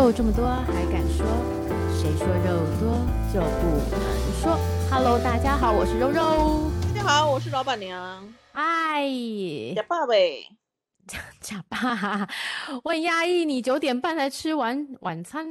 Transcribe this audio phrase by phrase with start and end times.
[0.00, 1.26] 肉这么多还敢说？
[1.92, 2.96] 谁说肉多
[3.30, 4.00] 就不能
[4.40, 4.58] 说
[4.90, 6.70] ？Hello，大家好，我是肉肉。
[6.80, 8.32] 大家好，我是老板娘。
[8.50, 9.04] 嗨，
[9.76, 10.56] 假爸呗，
[11.38, 12.26] 假爸，
[12.82, 15.46] 我很压抑，你九点半才吃完晚餐？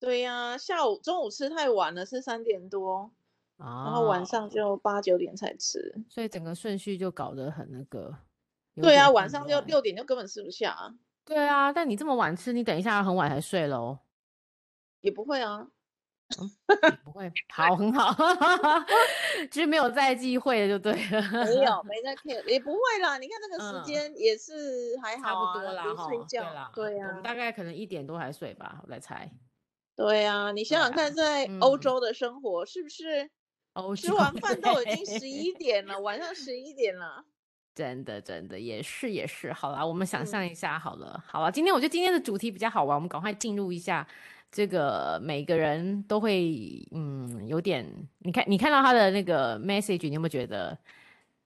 [0.00, 3.10] 对呀、啊，下午中午吃太晚了，是三点多，
[3.58, 8.16] 哦、然后晚上就八九点才吃，所以整个顺序就搞得很那个。
[8.80, 10.94] 对啊，晚上就六点就根本吃不下、啊。
[11.28, 13.98] 对啊，但你这么晚吃，你等一下很晚才睡喽？
[15.02, 15.68] 也不会啊，
[16.38, 16.50] 嗯、
[17.04, 18.14] 不会，好，很好，
[19.52, 23.18] 其实没有在忌讳的就对了，没有，没在 care，也不会啦。
[23.18, 29.30] 你看那个时间也是还好、啊嗯、差不多啦，哈，睡觉啦，对呀、啊，我们大概可能一点多才睡吧，我来猜。
[29.94, 33.30] 对啊，你想想看，在欧洲的生活、嗯、是不是？
[33.96, 37.24] 吃完饭都已经十一点了，晚上十一点了。
[37.78, 39.52] 真的，真的也是也是。
[39.52, 44.04] 好啦，我们想象一下好了，嗯、好了，今天我觉得今天的主题比较好玩，我们赶快进入一下。
[44.50, 47.86] 这个每个人都会，嗯，有点，
[48.18, 50.76] 你看，你看到他的那个 message，你有没有觉得，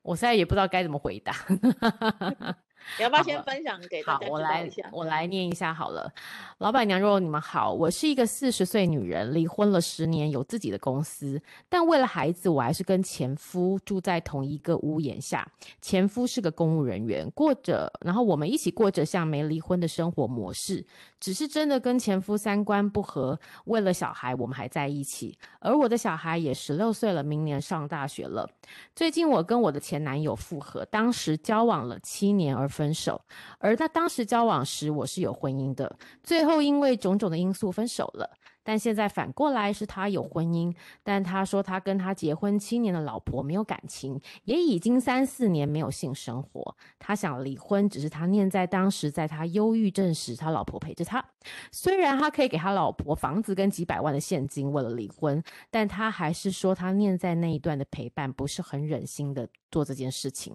[0.01, 1.35] 我现在也不知道该怎么回答。
[2.99, 4.27] 你要不要先分享给大家？
[4.27, 6.13] 好，我来，我来念一下好了。
[6.59, 15.47] 老板娘肉，你们好，我是一个四十岁女人，离婚了十年，有自己的公司，但为了孩子，我还是跟前夫住在同一个屋檐下。
[15.81, 20.85] 前夫是个公务人员，过着，然后我们一起过着像没离婚的生活模式，
[21.19, 23.39] 只是真的跟前夫三观不合。
[23.65, 28.49] 为了小孩，我们还在一起，而我的小孩也十六岁了，明年上大学了。
[28.95, 33.21] 最近我跟我的前男友复合，当时交往了七年而分手，
[33.59, 38.29] 而他当时交往时我是有婚姻的，最后因为种种的因素分手了。
[38.65, 46.77] 但现在反过来是他有婚姻，但他说他跟他结婚七年的老婆没有感情，也已经三四年没有性生活。
[46.97, 51.25] 他想离婚，只是他念在当时在他忧郁症时，他老婆陪着他。
[51.73, 60.55] 虽然他可以给他老婆房子跟几百万的现金，为了离婚，但他还是说他念在那一段的陪伴不是很忍心的做这件事情。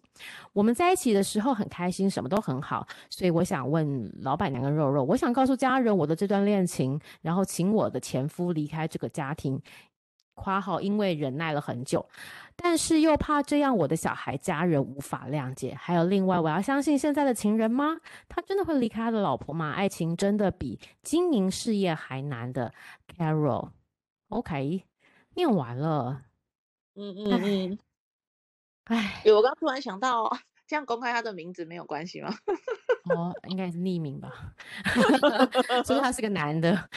[0.53, 7.97] 我们在一起的时候很开心，什么都很好，所以我想问老板娘跟肉肉，我想告诉家人我的这段恋情，然后请我的。
[8.07, 9.59] 前夫离开这个家庭，
[10.35, 12.07] 夸号因为忍耐了很久，
[12.55, 15.73] 但是又怕这样我的小孩家人无法谅解。
[15.73, 17.97] 还有另外，我要相信现在的情人吗？
[18.29, 19.71] 他真的会离开他的老婆吗？
[19.71, 22.71] 爱情真的比经营事业还难的
[23.17, 24.83] ，Carol，OK，
[25.33, 26.21] 念完了，
[26.95, 27.77] 嗯嗯嗯，
[28.87, 30.29] 哎，我刚突然想到，
[30.65, 32.33] 这样公开他的名字没有关系吗？
[33.15, 34.53] 哦，应该是匿名吧，
[35.85, 36.89] 说他是个男的，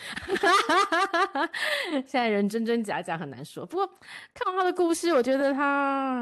[2.07, 3.65] 现在人真真假假很难说。
[3.65, 3.87] 不过
[4.35, 6.19] 看完他的故事，我觉得他，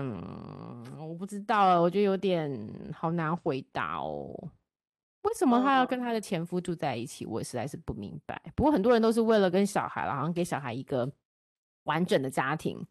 [0.00, 2.50] 嗯，我不知道，我觉得有点
[2.92, 4.34] 好难回答哦。
[5.22, 7.26] 为什么他要跟他的前夫住在一起？
[7.26, 8.40] 我实在是不明白。
[8.56, 11.08] 不过很多人都是为了跟小孩，好像给小孩一个
[11.84, 12.84] 完整的家庭。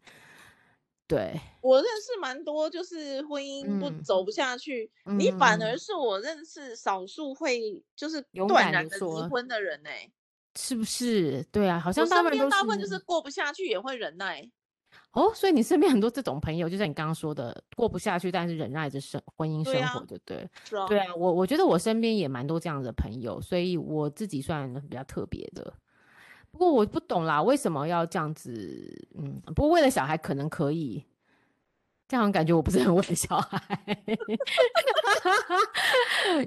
[1.08, 10.12] 对，我认识蛮多，就是婚姻不走不下去，嗯、你反而是我认识少数会就是断然的离婚的人呢、欸，
[10.56, 11.42] 是不是？
[11.50, 14.48] 对啊，好像大部分大部分就是过不下去也会忍耐。
[15.12, 20.50] 哦，所以你身边很多这种朋友，就像你刚刚说的，过不下去但是忍耐着生婚姻生活，对对？
[20.68, 25.72] 对啊，对啊，我我觉得我身边也蛮多这样的朋友，所以我自己算比较特别的。
[26.50, 29.06] 不过我不懂啦，为什么要这样子？
[29.16, 31.04] 嗯，不过为了小孩可能可以，
[32.08, 33.78] 这样感觉我不是很为了小孩，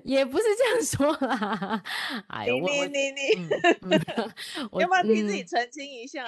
[0.03, 1.81] 也不是这样说啦。
[2.27, 2.67] 哎呦，你你
[3.11, 3.49] 你你，
[4.81, 6.25] 要不要替自己澄清一下？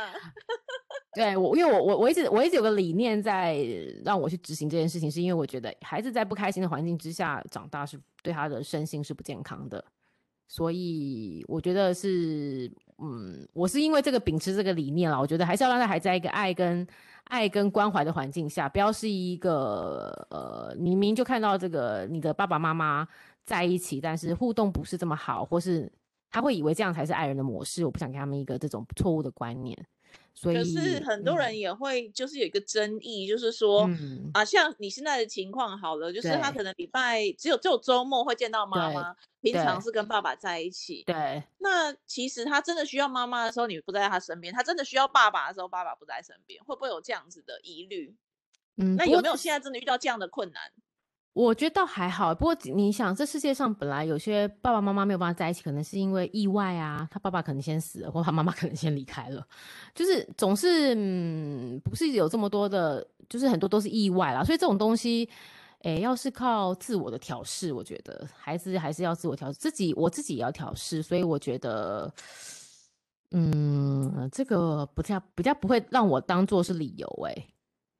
[1.16, 3.58] 对我，因为我我我一直我一直有个理念在
[4.04, 9.84] 让我去执行这件事情，是因为我觉得孩子在不开心的环境之下长大，是对他的身心是不健康的。
[10.48, 16.86] 所以我觉得是，嗯，我是因为这个秉持这个理念啦，我觉得还是要让他还在一个爱跟
[17.26, 23.08] 爱跟关怀的环境下，不要是一个呃，明明就看到这个你的爸爸妈妈
[23.44, 25.92] 在一起，但是互动不是这么好，或是
[26.30, 29.78] 他会以为这样才是爱人的模式，我不想给他们一个这种错误的观念。
[30.36, 41.04] 所以，可是很多人也会就是有一个争议，嗯、就是说、嗯、啊，像你现在的情况好了，就是他可能礼拜只有只有周末会见到妈妈，平常是跟爸爸在一起。
[41.06, 48.16] 对，那其实他真的需要妈妈的时候，你不在他身边；他真的需要爸爸的时候，爸爸不在身边，会不会有这样子的疑虑？
[48.78, 50.64] 嗯，那有没有现在真的遇到这样的困难？
[51.34, 59.44] 我觉得倒还好，不过你想，这世界上本来有些爸爸妈妈没有办法在一起，可能是因为意外啊，他爸爸可能先死了，或他妈妈可能先离开了，
[59.96, 64.44] 就是总是嗯，不是有这么多的，就是很多都是意外啦。
[64.44, 65.28] 所以这种东西，
[65.82, 72.14] 哎，要是靠自我的调试，我觉得孩子还是要自我调适，自己我自己也要调试，所以我觉得，
[73.32, 77.48] 嗯，这个不太比较不会让我当做是理由哎。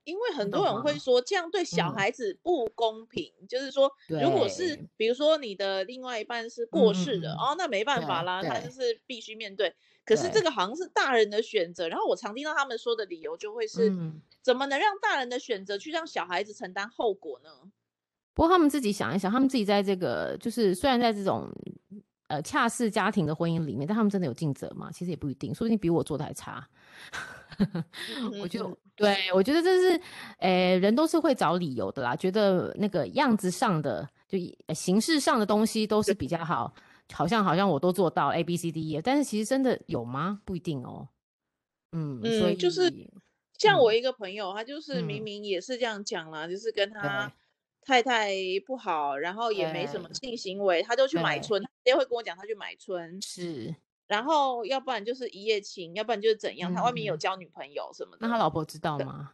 [0.04, 9.74] 因为很多人会说这样对小孩子不公平，嗯、就是说，如果是比如说你的另外一半是过世的、嗯、哦，那没办法啦，他就是必须面对。
[10.06, 17.50] 可是这个好像是大人的选择，然后我常听到他们说的理由就会是，嗯、怎么能让大人的选择去让小孩子承担后果呢？
[18.34, 21.48] 不过他们自己想一想，他们自己在这个就是虽然在这种
[22.28, 24.92] 呃恰似家庭的婚姻里面，但他们真的有尽责吗？
[24.92, 26.68] 其实也不一定，说不定比我做的还差。
[28.42, 30.02] 我就对我觉得这是，
[30.40, 32.16] 诶、欸，人都是会找理由的啦。
[32.16, 34.38] 觉得那个样子上的，就
[34.74, 36.74] 形式上的东西都是比较好，
[37.12, 40.42] 好像好像我都做到 A B C D E，但是其实真的有吗？
[40.46, 41.08] 不一定哦。
[41.92, 42.92] 嗯，所以就是
[43.58, 47.32] 像我一个朋友，嗯、他就是明明也是这样讲啦，嗯、就是跟他
[47.82, 48.32] 太太
[48.66, 53.76] 不好，然后也没什么性行为，他就去买春，他直接会跟我讲他去买春是。
[54.06, 56.74] 然后，要不然就是一夜情，要不然就是怎样？
[56.74, 58.18] 他外面有交女朋友什么的。
[58.22, 59.32] 那他老婆知道吗？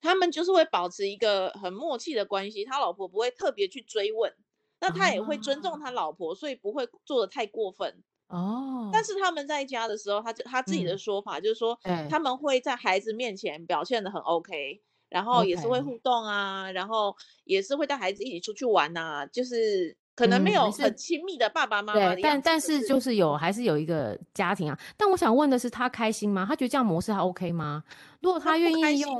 [0.00, 4.34] 他们就是会保持一个很默契的关系，他老婆不会特别去追问，
[4.80, 8.02] 那他也会尊重他老婆，所以不会做的太过分。
[8.26, 8.90] 哦。
[8.92, 11.78] 但是他们在家的时候，他就他自己的说法就是说，
[12.10, 17.14] 他们会在孩子面前表现的很 OK，然后也是会互动啊，然后
[17.44, 19.96] 也是会带孩子一起出去玩啊，就是。
[20.20, 24.78] 可能没有很亲密的爸爸妈妈，嗯，对，但但是就是有，还是有一个家庭啊。
[24.96, 26.44] 但我想问的是，他开心吗？
[26.46, 27.82] 他觉得这样模式还 OK 吗？
[28.20, 29.18] 如果他愿意用，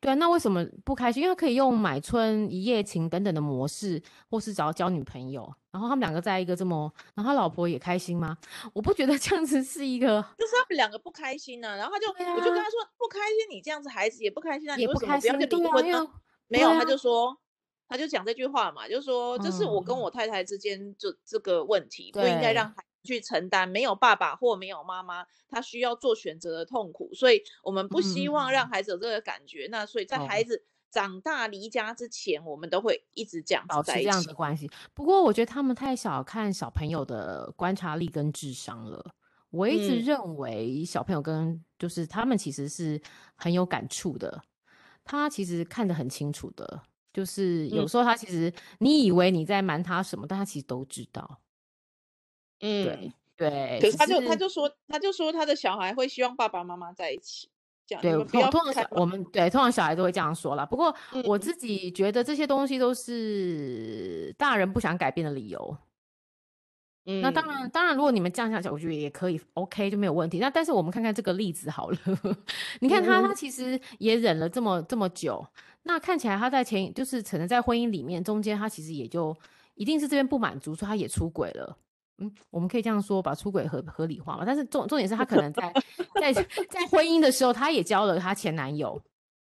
[0.00, 1.22] 对啊，那为什么不开心？
[1.22, 8.36] 因为可以用买春、一夜情等等的模式，或是找交女朋友，然后他们两个在一个这么，然后他老婆也开心吗？
[8.74, 11.76] 我不觉得这样子是一个，就是他们两个不开心呢，啊。
[11.76, 16.06] 然后他就，啊，我就跟他说不开心，你这样子孩子也不开心，啊，你不开心，不要离婚呢？
[16.48, 17.38] 没有，他就说。
[17.88, 29.66] 他就讲这句话嘛，就是说这是我跟我太太之间这这个问题，嗯、不应该让孩子去承担没有爸爸或没有妈妈，他需要做选择的痛苦，所以我们不希望让孩子有这个感觉。
[29.66, 34.70] 嗯、那所以在孩子长大离家之前，哦、我们都会一直这样保持这样的关系。
[34.94, 39.14] 不过我觉得他们太小看小朋友的观察力跟智商了。
[39.50, 42.98] 我一直认为小朋友跟就是他们其实是
[43.34, 44.42] 很有感触的，
[45.04, 46.82] 他其实看得很清楚的。
[47.12, 51.40] 就是有时候他其实你以为你在瞒他什么，嗯、但他其实都知道。
[52.60, 53.78] 嗯，对对。
[53.80, 57.48] 可是他就是他就说他就说他的小孩会希望爸爸妈妈在一起，
[57.86, 58.12] 这样对。
[58.50, 60.64] 通常小我们对通常小孩都会这样说啦。
[60.64, 60.94] 不过
[61.24, 65.76] 我自己觉得这些东西都是大人不想改变的理由。
[67.04, 70.38] 嗯，那当然当然，如果你们这样想想，我觉得也可以，OK 就没有问题。
[70.38, 71.98] 那但是我们看看这个例子好了，
[72.80, 75.44] 你看他他其实也忍了这么这么久。
[75.84, 79.36] 那看起来他在前就是可能在婚姻里面中间，他其实也就
[79.74, 81.76] 一定是这边不满足，所以他也出轨了。
[82.18, 84.44] 嗯，我们可以这样说，把出轨合合理化嘛。
[84.46, 85.72] 但是重重点是他可能在
[86.20, 89.02] 在在婚姻的时候，他也交了他前男友，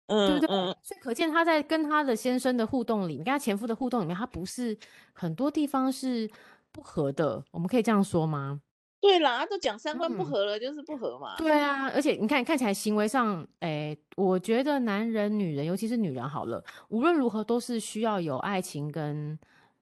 [0.08, 0.56] 嗯，对不对？
[0.82, 4.76] 所以可见他在跟他的先生的互动里面，跟他前夫的互动里面，他不是
[5.12, 6.28] 很多地方是
[6.76, 7.42] 不合的。
[7.50, 8.60] 我们可以这样说吗？
[9.00, 11.36] 对啦，都讲三观不合了，嗯、就是不合嘛。
[11.36, 19.38] 对啊，而且你看看起来行为上，哎、欸，我觉得男人、女人，尤其是女人好了，无论如何都是需要有爱情跟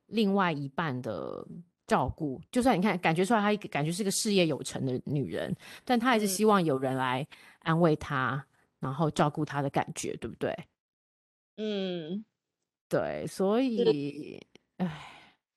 [0.06, 1.46] 另外一半的
[1.87, 2.41] 照顾。
[2.50, 5.54] 就算你看感觉出来，她感觉是个事业有成的女人，
[5.85, 7.26] 但她还是希望有人来
[7.61, 8.45] 安慰她，嗯、
[8.80, 10.54] 然后照顾她的感觉，对不对？
[11.57, 12.25] 嗯，
[12.88, 14.38] 对，所以，
[14.78, 14.90] 哎、嗯。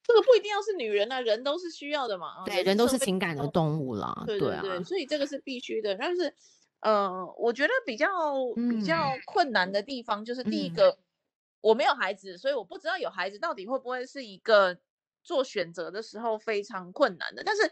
[0.08, 2.46] 这个不一定要是女人啊，人都是需要的嘛。
[2.46, 4.24] 对，人都是情感的动物啦。
[4.26, 5.94] 对对对，对啊、所以这个是必须的。
[5.96, 6.34] 但是，
[6.80, 8.08] 呃，我觉得比较
[8.70, 10.98] 比较困难的地方就是第一个，嗯、
[11.60, 14.78] 我没有孩子，所以我不知道有孩子到底会不会是一个
[15.24, 17.44] 做选择的时候非常困难的。
[17.44, 17.70] 但是，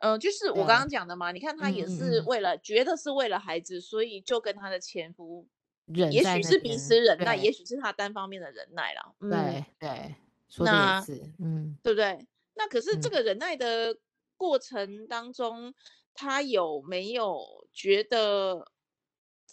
[0.00, 5.48] 呃，就是我刚刚讲的嘛，你看他也是为了、嗯、觉得是为了孩子，所以就跟他的前夫，
[5.86, 9.14] 忍也许是彼此忍耐，也许是他单方面的忍耐了。
[9.20, 10.14] 嗯、对对。
[10.48, 12.26] 说的也是，那嗯，对不对？
[12.54, 13.96] 那可是这个忍耐的
[14.36, 15.74] 过程当中，嗯、
[16.14, 17.40] 他有没有
[17.72, 18.66] 觉得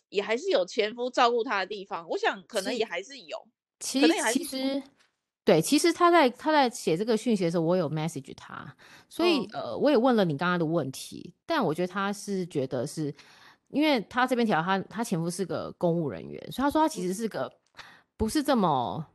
[0.10, 2.08] 也还是有前夫照顾他的地方？
[2.10, 3.38] 我想可能也还是有。
[3.80, 4.84] 其实，其实，
[5.44, 8.75] 对，其实他在他在写这个讯息的时候，我有 message 他，
[9.10, 13.14] 所以、哦、呃，我也问了你刚刚的问题，但我觉得他是觉得是
[13.68, 17.52] 因为他这边提到他他前夫是个公务人员，所以他说他其实是个
[18.16, 19.06] 不是这么。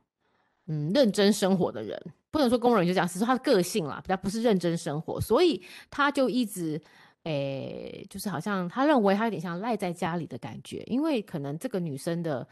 [0.71, 2.01] 嗯，认真生活的人
[2.31, 6.81] 不能说工人就这样，是说他的个性啦，比较不是认真生活，所以他就一直，
[7.23, 12.47] 诶、欸，就是好像他认为他有点像赖在家里的感觉，因为可能这个女生的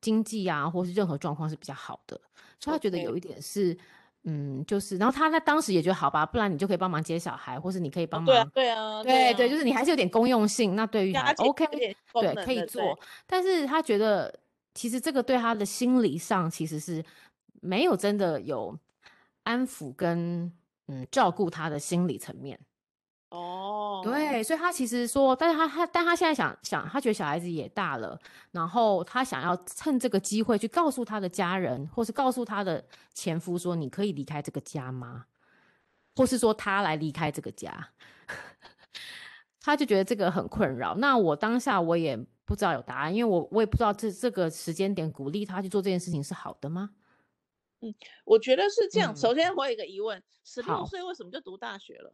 [0.00, 2.20] 经济啊，或是任何状况是比较好的，
[2.60, 3.76] 所以他觉得有一点是。
[4.24, 10.74] 嗯，就是，然后他在当时也觉得好吧，不然你就可以帮忙接小孩，或是你可以帮忙，对啊，对啊，对对，就是你还是有点公用性。
[10.74, 11.64] 那对于他，OK，
[12.20, 12.98] 对，可以做。
[13.26, 14.38] 但是他觉得，
[14.74, 17.02] 其实这个对他的心理上其实是
[17.60, 18.78] 没有真的有
[19.44, 20.52] 安抚跟
[20.86, 22.58] 嗯照顾他的心理层面。
[23.30, 28.18] 哦，对，所以他其实说，但是他他，但他现在想想，他觉得小孩子也大了，
[28.52, 35.26] 然后他想要趁这个机会去告诉他的家人，或是告诉他的前夫说，你可以离开这个家吗？
[36.16, 37.90] 或是说他来离开这个家，
[39.60, 40.94] 他就觉得这个很困扰。
[40.94, 46.90] 那我当下我也不知道有答案，因为我我也不知道这这个时间点鼓励他去做这件事情是好的吗？
[47.80, 47.94] 嗯，
[48.24, 49.12] 我觉得是这样。
[49.12, 52.10] 嗯、首先我有一个疑问：十六岁为什么就读大学了？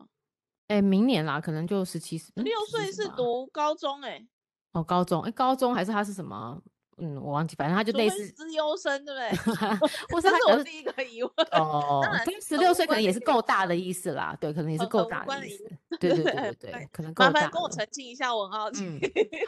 [0.68, 4.28] 哎、欸，明年啦，可能就十七、十六岁是读高中哎、欸，
[4.72, 6.62] 哦，高中哎、欸，高中还是他是什么？
[6.98, 9.20] 嗯，我忘记，反正他就类似资优生，对不
[9.54, 9.78] 对？
[10.10, 12.02] 或是他是我第一个疑问哦。
[12.40, 15.64] 十六岁可能也是够大的意思啦，对，可能也是够大的意思。
[15.98, 17.30] 对对对对对，可能够大。
[17.30, 18.84] 麻烦跟我澄清一下，我很好奇。
[18.84, 19.00] 嗯、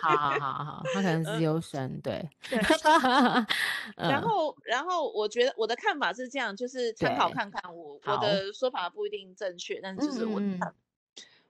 [0.02, 2.28] 好好好好，他可能是资优生，对。
[2.48, 2.58] 对
[3.96, 10.40] 然后，然后我觉得我的看法是这样，就是参考看看我我的说法不一定正确，但是就是我。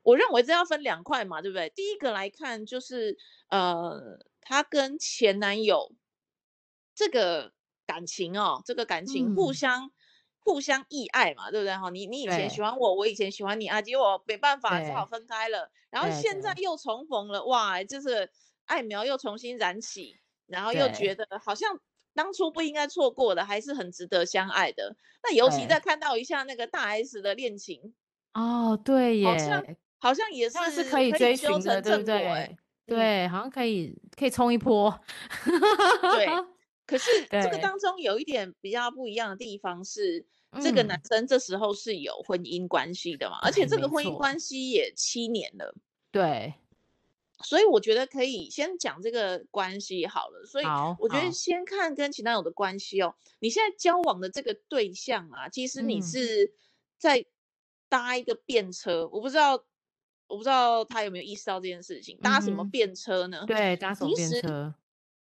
[0.02, 1.68] 我认为这要分两块嘛，对不对？
[1.74, 4.16] 第一个来看就是，呃，
[4.48, 5.92] 她跟前男友
[6.94, 7.52] 这个
[7.84, 9.90] 感情哦，这个感情互相、嗯、
[10.38, 11.76] 互相意爱嘛，对不对？
[11.76, 15.68] 哈，你你以前喜欢我，我以前喜欢你啊，结果没办法，只好分开了。
[15.90, 18.30] 然后现在又重逢了，哇，就是
[18.66, 21.80] 爱苗又重新燃起，然后又觉得好像
[22.14, 24.94] 当初不应该错过的，还是很值得相爱的。
[25.24, 27.94] 那尤其再看到一下那个大 S 的恋情，
[28.32, 29.76] 哦，对耶。
[29.98, 32.56] 好像也是，是可以追寻的，对不对？
[32.86, 34.96] 对，好像可以可以冲一波。
[35.44, 36.26] 对，
[36.86, 40.24] 可是这个当中有一点比较不一样的地方是，
[40.62, 45.74] 这个男生这时候是有婚姻关系的嘛，而且这个婚姻关系也七年了。
[46.12, 46.54] 对，
[47.42, 50.46] 所以我觉得可以先讲这个关系好了。
[50.46, 50.64] 所以
[51.00, 53.16] 我觉得先看跟前男友的关系哦。
[53.40, 56.52] 你现在交往的这个对象啊，其实你是
[56.98, 57.26] 在
[57.88, 59.64] 搭一个便车，我不知道。
[60.28, 63.38] 我不知道他有没有意识到这件事情，搭什么便车呢？
[63.42, 64.74] 嗯、对，搭什么便车？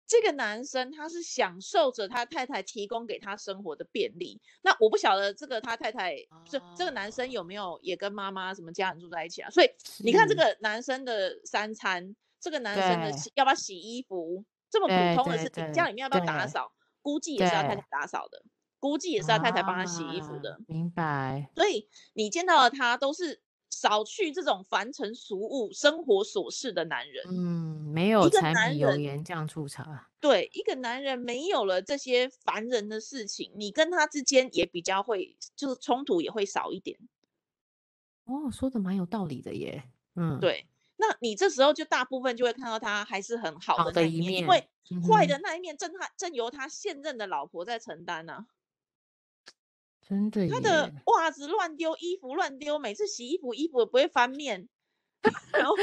[0.05, 4.41] 这个男生他是享受着他太太提供给他生活的便利。
[4.63, 6.15] 那我不晓得这个他太太，
[6.49, 9.49] 这、哦、这个男生有没有也跟妈妈什么家人住在一起啊？
[9.51, 18.41] 所以你看这个男生的三餐，这个男生的要不要洗衣服，这么普通的事情，家里面要不要打扫，估计也是要太太打扫的，
[18.79, 20.53] 估计也是要太太帮他洗衣服的。
[20.53, 21.51] 啊、明白。
[21.55, 23.41] 所以你见到的他都是。
[23.69, 30.09] 少去这种凡尘俗物、生活琐事的男人，嗯，没有柴米油盐酱醋茶。
[30.19, 36.97] 对，一个男人没有了这些烦人的事情，你跟他之间也比较会，就是冲突也会少一点。
[38.25, 39.83] 哦，说的蛮有道理的耶。
[40.15, 44.67] 嗯，对，那你这时候就大部分就会看到他还是很好的那一面，因为
[45.07, 48.45] 坏的那一面正他正由他现任的老婆在承担呢、啊。
[50.09, 54.67] 真的，他的袜子乱丢，衣服乱丢，每次洗衣服，衣服也不会翻面，
[55.53, 55.75] 然后，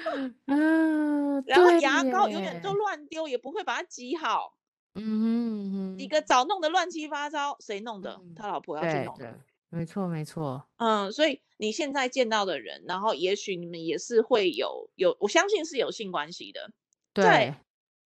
[0.46, 4.56] 嗯，然后牙膏永远都乱丢，也不会把它挤好，
[4.94, 6.08] 嗯哼嗯哼，几。
[6.08, 8.18] 个澡弄得乱七八糟，谁弄的？
[8.22, 9.38] 嗯、他老婆要去弄的，
[9.68, 16.70] 没错没错，嗯，所以你现在见到的人，然后也许你们也是会有有，我相信是有性关系的，
[17.12, 17.60] 对，在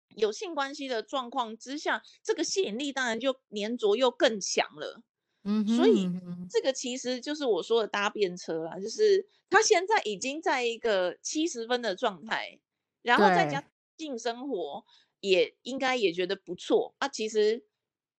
[0.09, 5.01] 有性关系的状况之下，这个吸引力当然就粘着又更强了。
[5.45, 6.09] 嗯，所以
[6.49, 12.59] 这个其实就是我说的搭便车啦，就是他现在已经在一个七十分的状态，
[13.01, 13.61] 然后再加
[13.97, 14.85] 性生活
[15.19, 17.09] 也应该也觉得不错啊。
[17.09, 17.65] 其实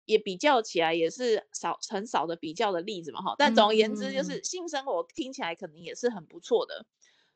[0.04, 3.34] 也比较起来也是少很少的比较的例子嘛，哈。
[3.38, 6.84] 但总而言之，就是性生活听起来可能也是很不错的，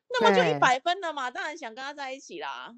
[0.09, 2.75] 那么就一百分了嘛，当然想跟他在一起啦。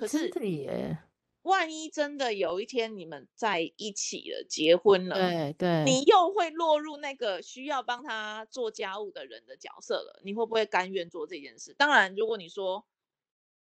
[0.00, 0.98] 可是也。
[1.48, 10.20] 万一真的有一天你们在一起了，结婚了，对对，你又会落入那个需要帮他做家务的人的角色了。
[10.22, 11.74] 你会不会甘愿做这件事？
[11.74, 12.86] 当然，如果你说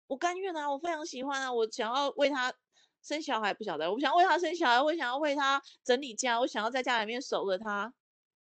[0.06, 2.54] 我甘愿啊，我非常喜欢啊，我想要为他
[3.02, 7.94] 生小孩，不晓得，我想要为他生小孩，我想要为他整理家，我想要在家里面守着他。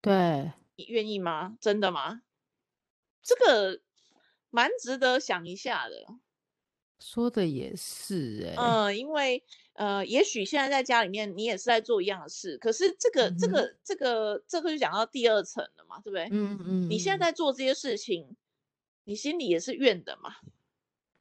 [0.00, 1.56] 对，你愿意吗？
[1.60, 2.22] 真的吗？
[3.22, 3.80] 这个
[4.50, 6.06] 蛮值得想一下的。
[7.00, 16.28] 说的也是哎、欸，嗯，因为呃，也许现在在家里面你也是在做一样的事，可是这个、嗯、这个这个这个就讲到第二层了嘛，对不对？
[16.30, 16.58] 嗯？
[16.64, 18.36] 嗯，你现在在做这些事情，
[19.04, 20.36] 你心里也是怨的嘛，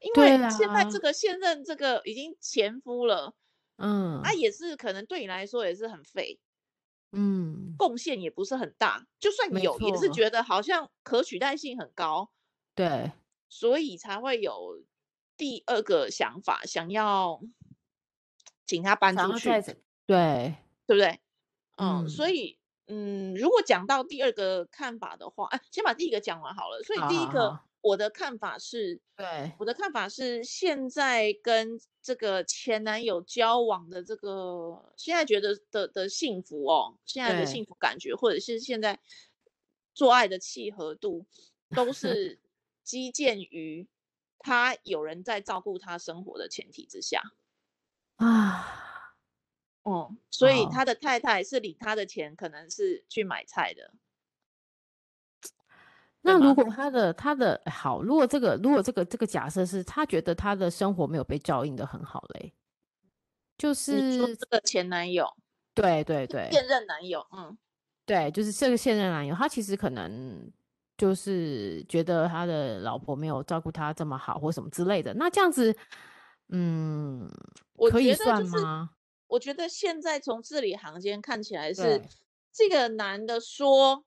[0.00, 0.98] 因为现在这。
[0.98, 3.32] 个现任这个已经前夫了，
[3.76, 6.40] 嗯，他、啊、也是可能对你来说也是很废，
[7.12, 12.30] 嗯，贡献也不是很大，就算有也是觉得好像可取代性很高，
[12.74, 13.12] 对，
[13.48, 14.82] 所以才会有
[15.38, 17.40] 第二个想法，想要
[18.66, 19.48] 请他搬出去，
[20.04, 21.18] 对，对不对？
[21.76, 26.82] 嗯，嗯，所以嗯，如果讲到第二个看法的话，哎，先把第一个讲完好了。
[26.82, 27.50] 所以第一个。
[27.50, 38.98] 好好我的看法是，对，我的看法是，现在跟这个前男友交往的这个，现在觉得的的幸福哦，现在的幸福感觉，或者是现在
[39.94, 41.24] 做爱的契合度，
[41.70, 42.40] 都 是
[42.82, 43.86] 基建于
[44.38, 47.22] 他有人在照顾他生活的前提之下
[48.16, 49.14] 啊，
[49.82, 53.92] 哦、嗯，所以他的太太是领他的钱，可能是去买菜的。
[56.20, 62.52] 那如果他的他的好，如果这个如果这个这个假设是他觉得他的生活没有被照应的很好嘞，
[63.56, 65.32] 就是这个前男友，
[65.74, 67.56] 对对对，现任男友，嗯，
[68.04, 70.52] 对，就是这个现任男友，他其实可能
[70.98, 75.14] 就是觉得他的老婆没有照顾他这么好，或什么之类的。
[75.14, 75.74] 那这样子，
[76.48, 77.26] 嗯，
[77.72, 78.90] 我可以算吗？
[79.28, 82.02] 我觉得现在从字里行间看起来是
[82.52, 84.04] 这个男的说。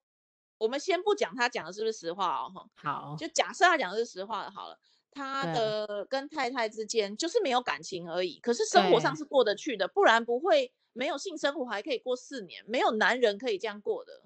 [0.58, 4.78] 我们先不讲他讲的是不是实话哦，好，就假设他讲的是实话的好了。
[5.10, 14.22] 他的跟太太之间就是没有感情而已，可是生活上是过得去的，不然不会没有性生活还可以过四年，没有男人可以这样过的。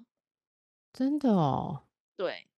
[0.91, 1.84] 真的哦？
[2.17, 2.50] 对，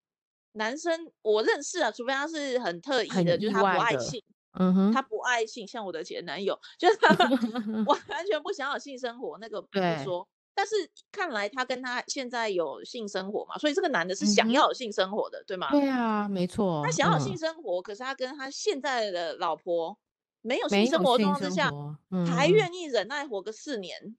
[0.58, 4.22] 男生我认识啊，除非他是很特意的，的就是他不爱性，
[4.60, 7.08] 嗯哼，他不爱性，像我的前男友， 就是他
[7.88, 10.28] 完全不想要性生活，那个不说。
[10.54, 10.74] 但是
[11.12, 15.70] 看来他跟他现在有性生活嘛，所以这个男的是想要有性生活的，嗯、对吗？
[15.70, 16.82] 对啊，没错。
[16.84, 19.96] 他想要有性生活，嗯、可是他跟他现在的老婆
[20.42, 21.72] 没有性生活状况之下，
[22.10, 24.18] 嗯、还愿意忍耐活个四年，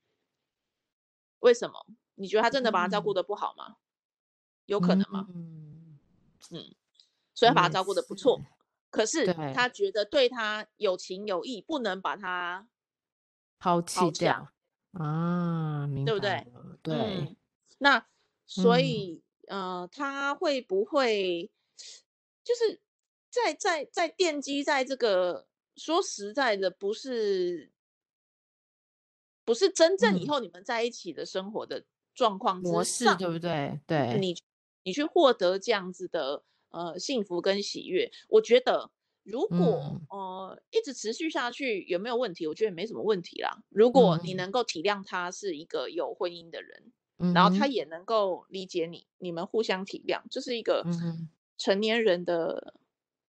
[1.40, 1.74] 为什么？
[2.14, 3.64] 你觉得他真的把他照顾得不好吗？
[3.70, 3.76] 嗯、
[4.66, 5.26] 有可能吗？
[5.34, 5.67] 嗯，
[6.50, 6.74] 嗯，
[7.34, 8.40] 所以他把他照顾的不错，
[8.90, 12.68] 可是他觉得对他有情有义，不能把他
[13.58, 14.52] 抛弃掉。
[14.92, 16.46] 啊，明白，对不对？
[16.82, 17.36] 对，嗯、
[17.78, 18.06] 那
[18.46, 21.50] 所以，嗯、呃，他会不会
[22.42, 22.80] 就是
[23.30, 25.46] 在在在奠基在这个？
[25.80, 27.70] 说实在的，不是
[29.44, 31.84] 不是真正以后你们在一起的生活的
[32.16, 33.80] 状况模式，对不对？
[33.86, 34.34] 对，你
[34.82, 38.90] 你去获得这样子的呃幸福跟喜悦，我觉得。
[39.24, 42.46] 如果、嗯、呃一直持续下去有没有问题？
[42.46, 43.62] 我觉得没什么问题啦。
[43.68, 50.82] 如果你能够体谅他是一个有婚姻的人，嗯、然后他也能够理解你，你们互相体谅，这是一个
[51.58, 52.72] 成年人的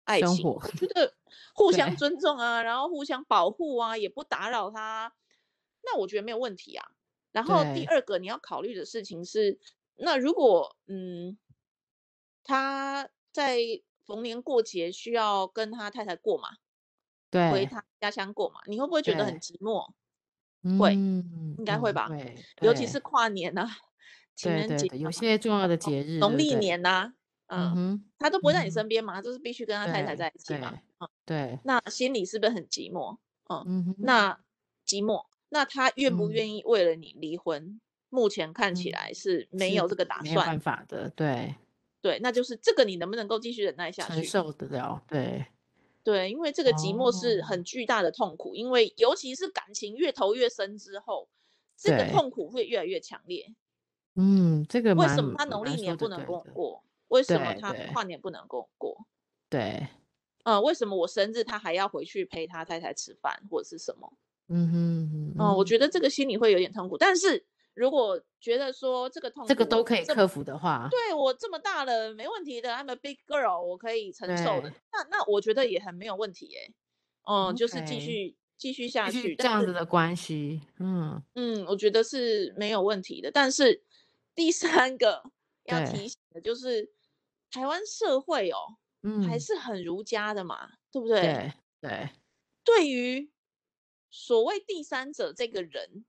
[0.02, 0.42] 爱情。
[0.42, 1.14] 活我觉得
[1.54, 5.14] 互相尊重啊，然后互相保护啊，也不打扰他，
[5.84, 6.90] 那我觉得没有问题啊。
[7.30, 9.60] 然后第二个你要考虑的事情是，
[9.96, 11.38] 那如果嗯
[12.42, 13.58] 他在。
[14.06, 16.58] 逢年过节需要跟他太太过嘛？
[17.30, 18.60] 对，回他家乡过嘛？
[18.66, 19.94] 你会不会觉得很寂寞？
[20.78, 22.10] 会，应该会吧。
[22.60, 23.66] 尤其是跨年啊，
[24.34, 27.14] 情人节，有些重要的节日，农历年呐，
[27.46, 30.78] 嗯，他都不会在你身边嘛，就是必须跟他太太在一起嘛。
[31.24, 33.16] 对，那心里是不是很寂寞？
[33.48, 34.38] 嗯，那
[34.86, 37.80] 寂寞，那他愿不愿意为了你离婚？
[38.14, 41.56] 目前看起来是没有这个打算，没办法的，对。
[42.00, 44.16] 对，那就是这个，你能不能够继续忍耐下去？
[44.16, 45.46] 承受得了，对，
[46.02, 51.30] 对，因为这个寂寞是很巨大的痛苦，哦、因为尤其是感情越投越深之后，
[51.78, 53.54] 这个痛苦会越来越强烈。
[54.16, 56.84] 嗯，这个为什么他农历年不能跟我过？
[57.08, 59.06] 为什么他跨年不能跟我过？
[59.48, 59.88] 对，
[60.42, 64.12] 呃，为什么我生日他还要回去陪他太太吃饭或者是什么？
[64.48, 67.46] 嗯哼，嗯哼，嗯，我觉得这个心里会有点痛苦，但是。
[67.74, 74.72] 如果觉得说这个痛苦，这个都可以克服的话，对我这么大了没问题的，I'm a big girl，我可以承受的。
[74.92, 76.72] 那那我觉得也很没有问题耶。
[77.24, 77.56] 嗯，Okay.
[77.56, 83.30] 就是继续继续下去这样子的关系，嗯嗯，我觉得是没有问题的。
[83.30, 83.82] 但是
[84.36, 85.24] 第三个
[85.64, 86.92] 要提醒的就是，
[87.50, 91.20] 台湾社会哦，嗯，还是很儒家的嘛，对不对？
[91.20, 92.10] 对对，
[92.62, 93.30] 对于
[94.10, 96.04] 所谓第三者这个人。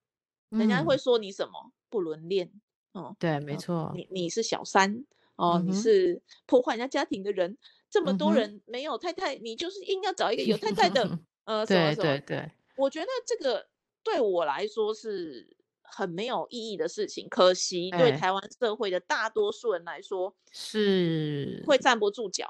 [0.57, 2.51] 人家会说你什么、嗯、不伦恋
[2.93, 7.57] 哦，对，没错，你你是小三哦，嗯、你是破坏人家家庭的人，
[7.89, 12.03] 这么多人没有太太，嗯、你就是硬要找一个有太太的， 呃，什么什么？
[12.03, 13.67] 对对对，我觉得这个
[14.03, 22.47] 对我来说是很没有意义的事情，可惜对台湾社会的大多数人来说是会站不住脚。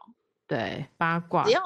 [0.47, 1.59] 对，八卦，只要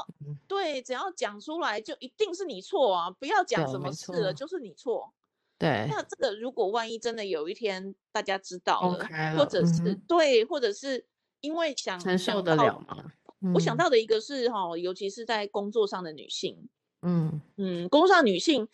[0.47, 3.11] 对，只要讲出来就一定是你错啊！
[3.11, 5.13] 不要讲什么事了，就是你错。
[5.59, 11.05] 对，那这个如果万一真的有一天大家知道了，了或者是、嗯、对，或者是
[11.41, 13.11] 因为想承受得了吗？
[13.41, 16.67] 嗯、我想到的一个是哈，尤其是在工作上的女性，
[17.01, 18.67] 嗯嗯，工作上女性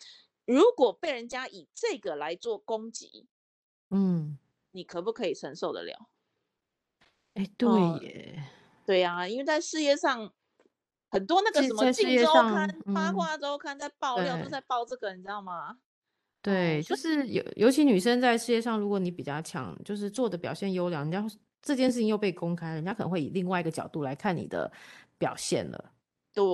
[0.46, 3.26] 如果被人家以这个来做攻击，
[3.90, 4.38] 嗯，
[4.70, 6.08] 你可不可以承受得了？
[7.34, 7.68] 哎，对
[8.00, 8.34] 耶。
[8.38, 8.44] 嗯
[8.86, 10.32] 对呀、啊，因为在事业上
[11.10, 15.78] 很多那个什么《镜周刊》《八卦周刊》在爆料，都在爆这个，你知道吗？
[16.46, 24.70] 对，就是尤尤其女生在事业上，如果你比较强，就是做的表现优良，人家这件事情又被公开，人家可能会以另外一个角度来看你的
[25.18, 25.92] 表现了。
[26.32, 26.44] 对，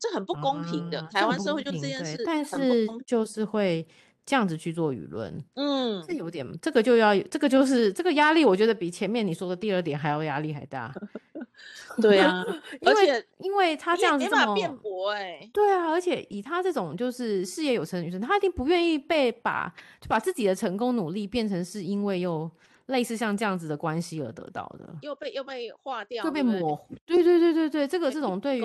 [0.00, 1.00] 这很不公平的。
[1.00, 3.86] 啊、台湾社会就这件事，但是就是会。
[4.26, 10.92] 这样子去做舆论，嗯，这有点，这个就要，这个就是这个压力，我觉得比前面你说的第二点还要压力还大。
[12.02, 12.44] 对啊，
[12.84, 22.50] 而且因为他这样子这么辩驳，哎，对啊，而且以他这种就是事业有成的女生，她一定不愿意被把就把自己的成功努力变成是因为又
[22.86, 26.94] 类似像这样子的关系而得到的，又被又被划掉，又被模糊。
[27.06, 28.62] 对对对对对，这个这种对于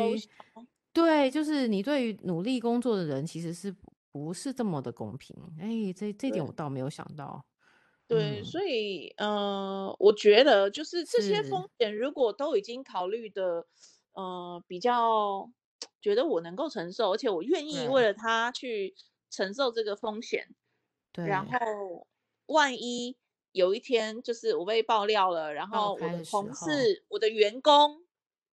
[0.92, 3.74] 对，就是你对于努力工作的人其实是。
[4.12, 7.46] 不是这么的公平，哎、欸，这这点我倒没有想到。
[8.08, 13.66] 对，嗯、所以呃，我觉得就是这些风险，如果都已经考虑的，
[14.12, 15.50] 呃，比较
[16.02, 18.94] 觉得我能够承受，而且我愿意为了他去
[19.30, 20.54] 承受这个风险。
[21.14, 21.26] 对。
[21.26, 22.08] 然后，
[22.48, 23.18] 万一
[23.54, 28.04] 有一天就是我被爆料了，然后我的同事、我的员工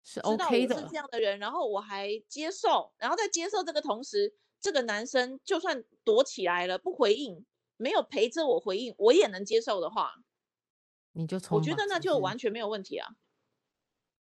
[0.04, 4.36] 是 OK 的，是这样的人，然后我还接受，然后在接受这个同时。
[4.60, 7.44] 这个男生就算躲起来了，不回应，
[7.76, 10.14] 没有陪着我回应，我也能接受的话，
[11.12, 13.14] 你就我觉得那就完全没有问题啊。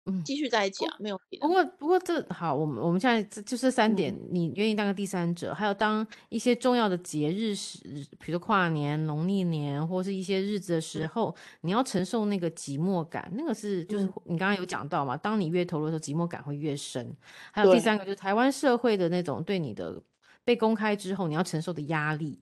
[0.07, 1.38] 嗯，继续在一起啊，没有问题。
[1.38, 7.79] 不过不过这好，我们我们现在就这三点，嗯、你愿意当个第三者，还有当一些重要的节日时，
[8.18, 17.16] 比如跨年、农历年或是一些日子的时候，嗯、你要承受那个寂寞感，那个是就是你刚刚有讲到嘛，当你越投入的时候，寂寞感会越深。
[17.51, 20.03] 还有第三个就是台湾社会的那种对你的。
[20.45, 22.39] 被公开之后，你要承受的压力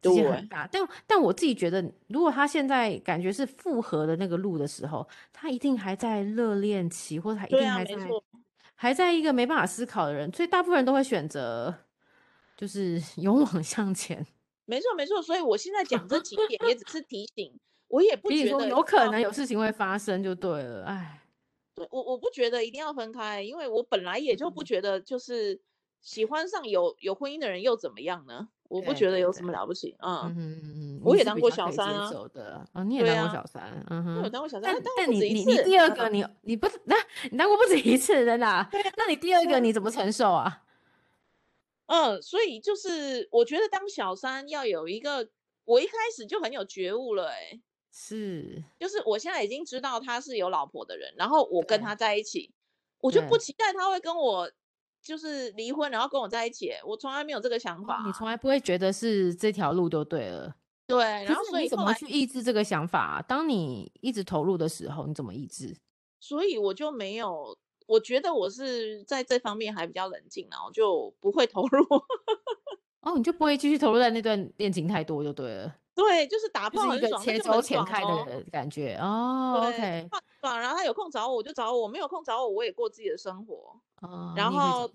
[0.00, 0.68] 这些很大。
[0.70, 7.98] 但但我自己觉得，如果他现在感觉是复合的那个路的时候，他一定还在热恋期，或者他一定还在、啊、
[8.74, 11.74] 还在一个没办法思考的人，所以大部分人都会选择
[12.56, 14.24] 就是 勇往向前。
[14.66, 17.58] 没错没错，所以我现在讲这几点也只是提醒，
[17.88, 20.84] 我也不觉得有可能有事情会发生就对了。
[20.84, 21.22] 哎，
[21.74, 25.58] 对我我不觉得一定要分开，因为我本来也就不觉得就是。
[26.00, 28.48] 喜欢上有有婚姻的人又怎么样呢？
[28.68, 29.96] 我不觉得有什么了不起。
[29.98, 30.62] 嗯嗯嗯
[30.98, 32.10] 嗯，我也当过小三啊。
[32.72, 33.84] 啊，你也当过小三。
[33.88, 34.74] 嗯哼，我有当过小三。
[34.74, 36.94] 但但你你你第二个你你不那
[37.30, 38.68] 你当过不止一次真的？
[38.96, 40.64] 那你第二个你怎么承受啊？
[41.86, 45.30] 嗯，所以就是我觉得当小三要有一个，
[45.64, 47.28] 我一开始就很有觉悟了。
[47.30, 47.58] 哎，
[47.90, 52.52] 是，就是我现在已经知道他是有老婆的人，然后我跟他在一起，
[53.00, 54.50] 我就不期待他会跟我。
[55.02, 58.02] 就是离婚，然后跟我在一起，我从来没有这个想法。
[58.06, 60.54] 你从来不会觉得是这条路就对了。
[60.86, 63.22] 对，然后所以你怎么去抑制这个想法？
[63.28, 65.76] 当你一直投入的时候，你怎么抑制？
[66.20, 67.56] 所以我就没有，
[67.86, 71.84] 我觉得我是在这方面还比较冷静，然后就不会投入。
[73.02, 75.76] 哦，你就不会继续投入在那段恋情太多就对了。
[75.98, 79.64] 对，就是打炮很爽，就是一个切磋前开的感觉哦。
[79.66, 80.08] OK，
[80.40, 83.74] 爽，然后他有空找我，我就找我；没有空找我，我也过自己的生活。
[84.02, 84.88] 哦，然后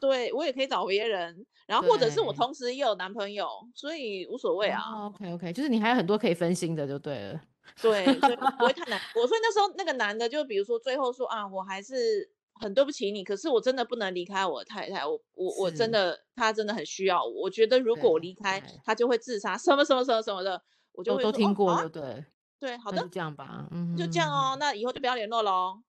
[0.00, 5.06] 对我也可以找别人，然后或者是我同时也有男朋友，所以无所谓啊。
[5.06, 7.40] OK OK，就是你还有很多可以分心的，就对了。
[7.82, 8.98] 对，所以不会太难。
[9.14, 12.30] 我所以那时候那个男的，就比如说最后说啊，我还是。
[12.62, 17.42] 很对不起你，可是我真的不能离开我的太太，我我我真的，她真的很需要我。
[17.42, 22.24] 我觉得如果我离开，她就会自杀，什么什么什么什么的，我就会都听过了，对
[22.60, 25.82] 对，好的，就这样吧，嗯，就这样哦，那以后就不要联络喽，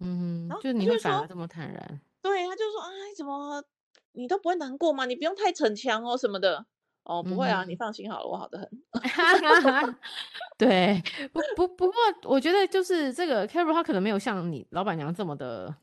[0.00, 3.64] 嗯，就你会反而这么坦然，对，他就说，哎，怎么
[4.12, 5.06] 你都不会难过吗？
[5.06, 6.66] 你不用太逞强哦，什么的，
[7.04, 8.68] 哦，不会啊，你放心好了，我好的很。
[10.58, 15.74] 对，不不不过，我觉得就是这个 Carol 他可能没有像你老板娘这么的。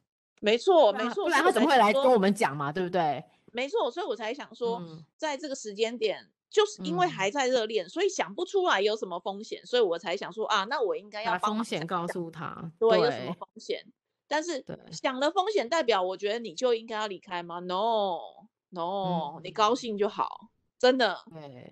[0.45, 2.71] 没错，没错，不然他怎么会来跟我们讲嘛？
[2.71, 3.23] 对不对？
[3.51, 4.79] 没错，所以我才想说，
[5.17, 13.83] 在这个时间点，就是因为还在热恋，所以想不出来有什么风险，所以我才想说啊，那我应该要把风险告诉他，对，有什么风险？
[14.27, 21.23] 但是想了风险，代表我觉得你就应该要离开吗？No，No，你高兴就好，真的。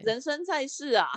[0.03, 1.07] 人生在世啊，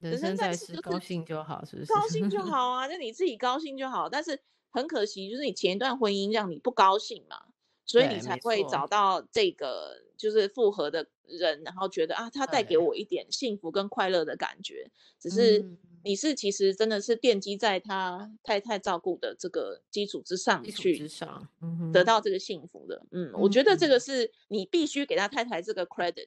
[0.00, 1.94] 人生在世，高兴就好，是不是？
[1.94, 4.08] 高兴就好啊， 就你自己高兴就好。
[4.08, 4.40] 但是。
[4.74, 7.44] 很可惜，就是你前一段婚姻让你不高兴嘛，
[7.86, 14.90] 所以你才会找到这个就是复合的人，然后觉得啊，他带给我一点幸福跟快乐的感觉。
[15.20, 15.64] 只是
[16.02, 21.48] 你是其实真的是奠基在他太太照顾的这个基础之上去，之上，
[21.92, 23.00] 得到这个幸福的。
[23.12, 26.26] 嗯，我觉得这个是你必须给他太太这个 credit。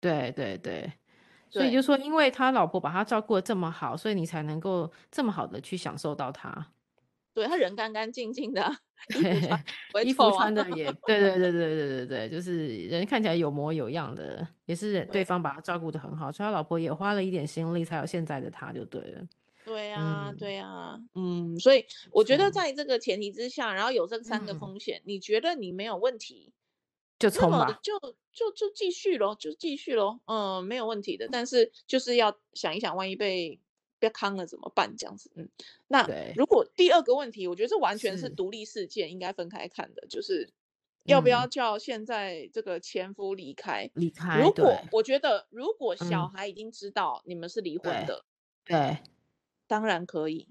[0.00, 0.92] 对对对。
[1.48, 6.72] 所以就说，因为他老婆把他照顾的这么好，所以你才能够这么好的去享受到他。
[7.34, 8.64] 对，他人干干净净的，
[10.04, 19.26] 衣服穿的也，对对对对 对对对，就是人看起来有模有样的，也是对方把他照顾的很好，所以他老婆也花了一点心力才有现在的他，就对了。
[19.64, 26.52] 对啊，嗯、对啊，嗯，所以我觉得在这个前提之下，然后有这三个风险，嗯、你觉得你没有问题？
[27.18, 27.96] 就冲吧，就
[28.32, 31.28] 就就继续喽，就继续喽，嗯，没有问题的。
[31.30, 33.60] 但是就是要想一想，万一被
[34.02, 34.96] 被坑了怎么办？
[34.96, 35.48] 这样子，嗯，
[35.86, 40.52] 那如果第二个问题，我觉得这完全是独立事件，应该分开看的，就是
[41.04, 43.88] 要不要叫现在这个前夫离开？
[43.94, 44.40] 离开。
[44.40, 48.24] 如果我觉得，如果小孩已经知道你们是离婚的，
[48.64, 48.98] 对，
[49.68, 50.48] 当然可以。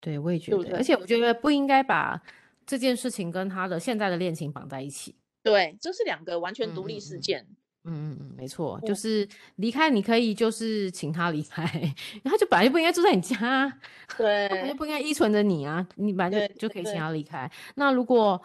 [0.00, 2.22] 对，我也觉得，而且我觉得不应该把。
[2.66, 7.42] 这件事情跟他的现在的恋情绑在一起，对，这是两个完全独立事件。
[7.42, 11.64] 嗯嗯嗯嗯，没错，就是离开，你可以就是请他离开，
[12.24, 13.78] 他就本来就不应该住在你家，
[14.16, 17.50] 对，他就不应该依存着你啊，你本来就就可以请他离开。
[17.76, 18.40] 那如果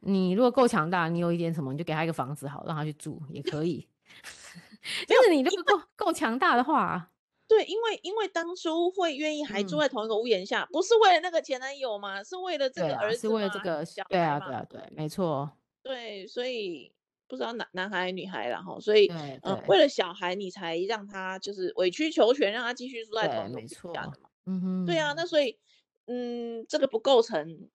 [0.00, 3.86] 你如果够强大，你有一点什么，你就给他一个房子好，让他去住也可以。
[5.08, 7.10] 就是你如果够够强大的话。
[7.46, 12.24] 对，因为因为当初会愿意还住在同一个屋檐下，嗯、不是为了那个前男友嘛？
[12.24, 14.08] 是为了这个儿子，是为了这个小孩。
[14.08, 15.50] 对啊，对啊，对，没错。
[15.82, 16.90] 对，所以
[17.34, 24.30] 不知道男男孩女孩，然后所以嗯、呃，为了小孩，你才让他就是委曲求全，让他继续住在同一个屋檐下的嘛。
[24.46, 24.86] 嗯哼。
[24.86, 25.58] 对啊，那所以
[26.06, 27.68] 嗯，这个不构成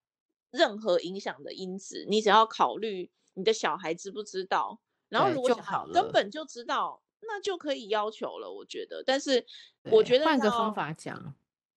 [0.52, 7.02] 任何影响的因子，你只要考虑你的小孩知不知道，然后如果小孩根本就知道。
[7.22, 9.04] 那就可以要求了，我觉得。
[9.06, 9.45] 但是
[9.91, 11.36] 我觉得换个方法讲，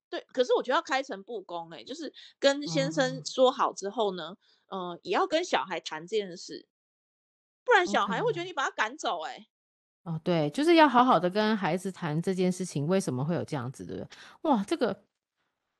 [0.08, 0.24] 对。
[0.32, 4.36] 可是我觉得要开诚布公，哎，就是跟先生说好之后呢，
[4.68, 6.64] 嗯、呃，也要跟小孩谈这件事，
[7.64, 9.46] 不然小孩会觉得你把他赶走，哎。
[10.04, 14.08] 哦，对，就是要好好的跟孩子谈这件事情，为什么会有这样子的？
[14.42, 14.90] 哇，这个，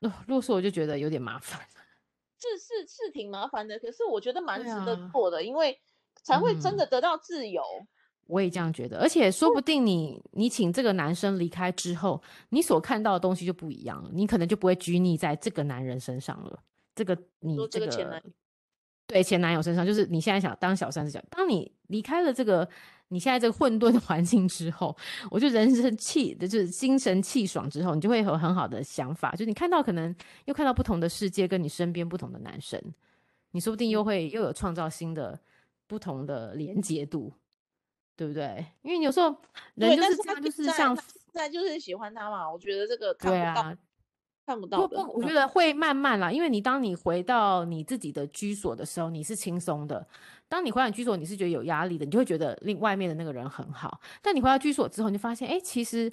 [0.01, 1.61] 哦，如果说我就觉得有点麻烦。
[2.39, 5.81] 是是是挺麻烦的，可是我觉得蛮值得做的，啊、因为
[6.23, 7.63] 才会真的得到自由。
[7.81, 7.89] 嗯
[8.27, 16.63] 我也这样觉得，而且说不定你你请这个男生离开之后，你所看到的东西就不一样了，你可能就不会拘泥在这个男人身上了。
[16.95, 18.31] 这个你这个前男友，
[19.13, 21.25] 对前男友身上，就是你现在想当小三是这样。
[21.31, 22.69] 当你离开了这个
[23.09, 24.97] 你现在这个混沌的环境之后，
[25.31, 30.15] 我就人生气的就是精神气爽之后，你就会有很好的想法，就你看到可能
[30.47, 32.81] 又看到不同的世界，跟你身边不同的男生，
[33.51, 35.39] 你说不定又会又有创造新的
[35.87, 37.33] 不同的连接度。
[38.15, 38.65] 对不对？
[38.83, 39.35] 因为有时候
[39.75, 42.49] 人就是这样，就是像现在就是喜欢他嘛。
[42.49, 43.77] 我觉得这个看不到，对啊，
[44.45, 44.87] 看不到。
[44.87, 46.31] 不不，我觉得会慢慢啦。
[46.31, 50.05] 因为你当你回到你自己的居所的时候，你是轻松的；
[50.49, 54.01] 当你回到你居所，你是觉得有压力的，你就会觉得另外面的那个人很好。
[54.21, 56.13] 但你回到居所之后，你就发现，哎，其实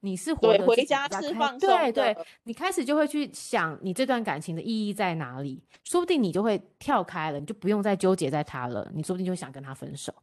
[0.00, 1.68] 你是活得回家是放松。
[1.68, 5.62] 对对，你开始就会去想你这段感情的意义在哪里。
[5.82, 8.90] 说不定你就会跳开了，你就不用再纠结在他了。
[8.94, 10.14] 你说不定就想跟他分手。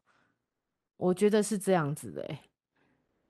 [0.97, 2.39] 我觉得是这样子的，欸，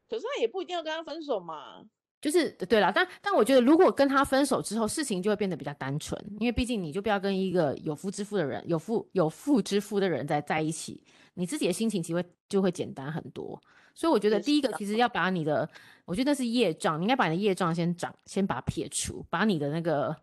[0.10, 1.84] 可是他也不一定要跟他分手嘛。
[2.22, 11.04] 就是对啦，但但我觉得如果跟他分手之后，事情就会变得比较单纯，因为毕竟你就不要跟一个有夫之妇的人，有妇有妇之夫的人在在一起，
[11.34, 13.60] 你自己的心情其实会就会简单很多。
[13.94, 15.68] 所以我觉得第一个其实要把你的，
[16.06, 20.16] 我觉得那是业障，你应该把你的业障先长，先把它撇除，把你的那个，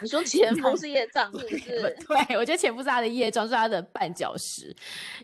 [0.00, 1.80] 你说前 夫是业障是不是？
[2.06, 4.74] 对，我觉得前夫是他的业障，是他的绊脚石，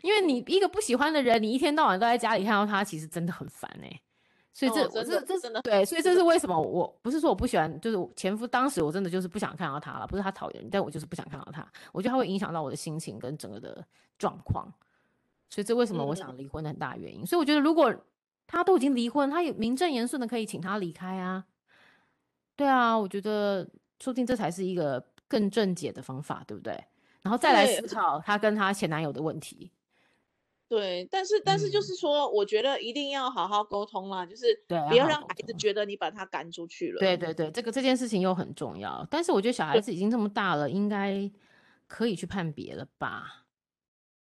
[0.02, 4.00] 因为你一个不喜欢的人，你一天到晚都在家里看到他，其实真的很烦哎、欸。
[4.54, 6.60] 所以这、哦、这这这真的对，所以 这是为什么？
[6.60, 13.84] 我不是说我不喜欢，就是前夫当时我真的就是不想看到他了，不是他讨厌，但我就是不想看到他，我觉得他会影响到我的心情跟整个的
[14.18, 14.72] 状况。
[15.48, 17.22] 所以这为什么我想离婚的很大原因。
[17.22, 17.94] 嗯、所以我觉得，如果
[18.46, 21.44] 他都已经离婚，他也名正言顺的可以请他离开啊。
[22.56, 23.62] 对啊，我觉得
[24.00, 26.72] 说不定这才是一个更正解的方法，对不对？
[27.22, 29.70] 然后再来思考他跟他前男友的问题。
[30.72, 36.98] 对，但是但是就是说，嗯、我觉得一定要好好沟通啦，就是不要让孩子觉得你把他赶出去了。
[36.98, 39.06] 对对对，这个这件事情又很重要。
[39.10, 41.30] 但是我觉得小孩子已经这么大了，应该
[41.86, 43.44] 可以去判别了吧？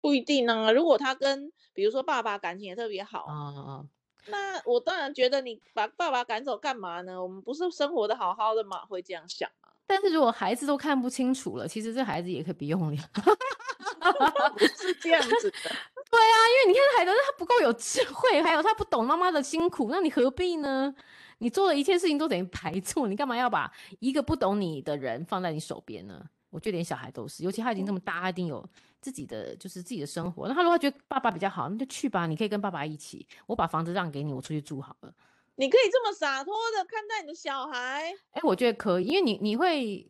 [0.00, 0.70] 不一定呢、啊。
[0.70, 3.88] 如果他跟比如说爸爸感情也特别好，哦，
[4.28, 7.20] 那我当然觉得你把爸爸赶走干嘛呢？
[7.20, 8.86] 我们不是生活的好好的嘛？
[8.86, 9.65] 会这样想啊？
[9.86, 12.96] 但是如果孩子都看不清楚了，其实这孩子也可以不用了。
[14.76, 15.56] 是这样子的。
[16.10, 20.94] 对啊，因为你看孩子他不够有智慧，还有他不懂妈妈的辛苦，那你何必呢？
[21.38, 26.24] 你做的一切事情都等于白做，你干嘛要把一个不懂你的人放在你手边呢？
[26.50, 28.64] 我觉得连小孩都是，尤其他已经这么大，他一定有
[29.00, 30.48] 自己的就是自己的生活。
[30.48, 35.12] 那他如果觉得爸爸比较好，那就去吧，你可以跟爸爸一起，我把房子让给你，我出去住好了。
[35.56, 38.12] 你可以这么洒脱的看待你的小孩？
[38.30, 40.08] 哎，我觉得可以，因为你你会，因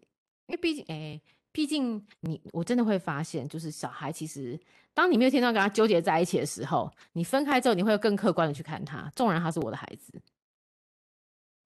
[0.49, 4.59] 为毕竟哎，毕竟你我真的会发现，就是小孩其实。
[4.95, 9.13] 当你没有天天跟他纠结在一起的时候，你分开之后，你会更客观的去看他。
[9.15, 10.11] 纵然他是我的孩子，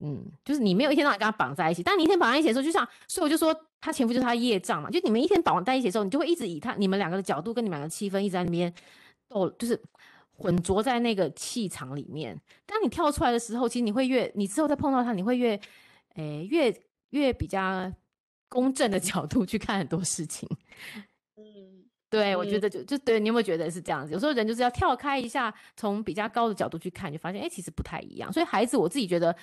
[0.00, 1.80] 嗯，就是你没有一天到晚跟他绑在一起。
[1.80, 4.90] 但你一天绑在一起的时候，就像，所以我就说，他前夫就是他业障嘛。
[4.90, 8.74] 就你们一天绑在一起的时候，你就会一直以他你们两个的角度跟你们两个气氛一直在那边
[9.28, 9.80] 哦，就是
[10.40, 12.40] 混浊在那个气场里面。
[12.64, 15.50] 当你跳出来的时候，其实你会越，你之后再碰到他，你会越，
[16.14, 17.92] 诶、欸，越越比较
[18.48, 20.48] 公正的 角度去看很多事情。
[21.37, 24.12] 嗯对，我觉得就就对，你有没有觉得是这样子？
[24.12, 28.33] 有时候人就是要跳开一下，从比较高的角度去看，就发现哎，其实不太一样。
[28.33, 29.37] 所以孩子，我自己觉得，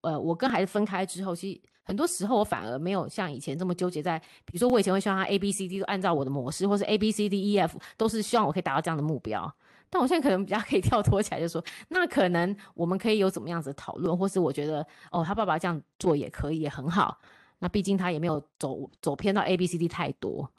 [0.00, 9.54] 呃，我跟孩子分开之后，其实很多时候我反而没有像以前这么纠结在，比如说我以前会希望他 A B C D 都按照我的模式，或是 A B C D E F 都是希望我可以达到这样的目标。
[9.88, 17.18] 但我现在可能比较可以 跳脱起来，就说那可能我们可以有怎么样子的讨论，或是我觉得哦，他爸爸这样做也可以，也很好。
[17.58, 20.50] 那毕竟他也没有走走偏到 A B C D 太多。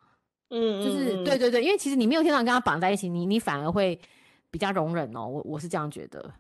[0.49, 3.99] 嗯，就是对对对，因为其实你没有天常跟他绑在一起，你你反而会
[4.49, 5.27] 比较容忍哦。
[5.27, 6.33] 我我是这样觉得，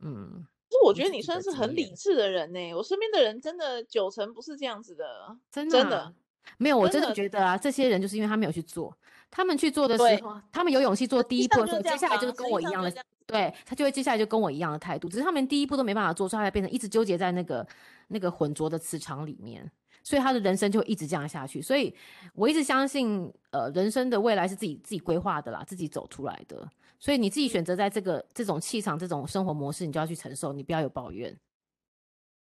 [0.00, 0.46] 嗯。
[0.70, 2.74] 其实我觉得你算是很理智的人呢。
[2.74, 6.14] 我身边的人真的九成不是这样子的，真的、啊、真的
[6.56, 6.78] 没有。
[6.78, 8.96] 我真的觉得啊，这些人就是因为他没有去做，
[9.30, 12.92] 他们去做的时候，他们有勇气做第一步的时候，接下来就是跟我一样的，
[13.26, 15.08] 对，他就会接下来就跟我一样的态度。
[15.08, 17.66] 只是他们第一步都没办法做，所以他才变成一直纠结在那个
[18.08, 19.70] 那个浑浊的磁场里面。
[20.04, 21.60] 所以他的人生就会一直这样下去。
[21.60, 21.94] 所以
[22.32, 26.66] 我一直相信，呃，人生的未来是自己自己规划的啦，自己走出来的。
[26.98, 31.36] 所以你自己选择在这个这种气场、这种生活模式，你就要去承受，你不要有抱怨。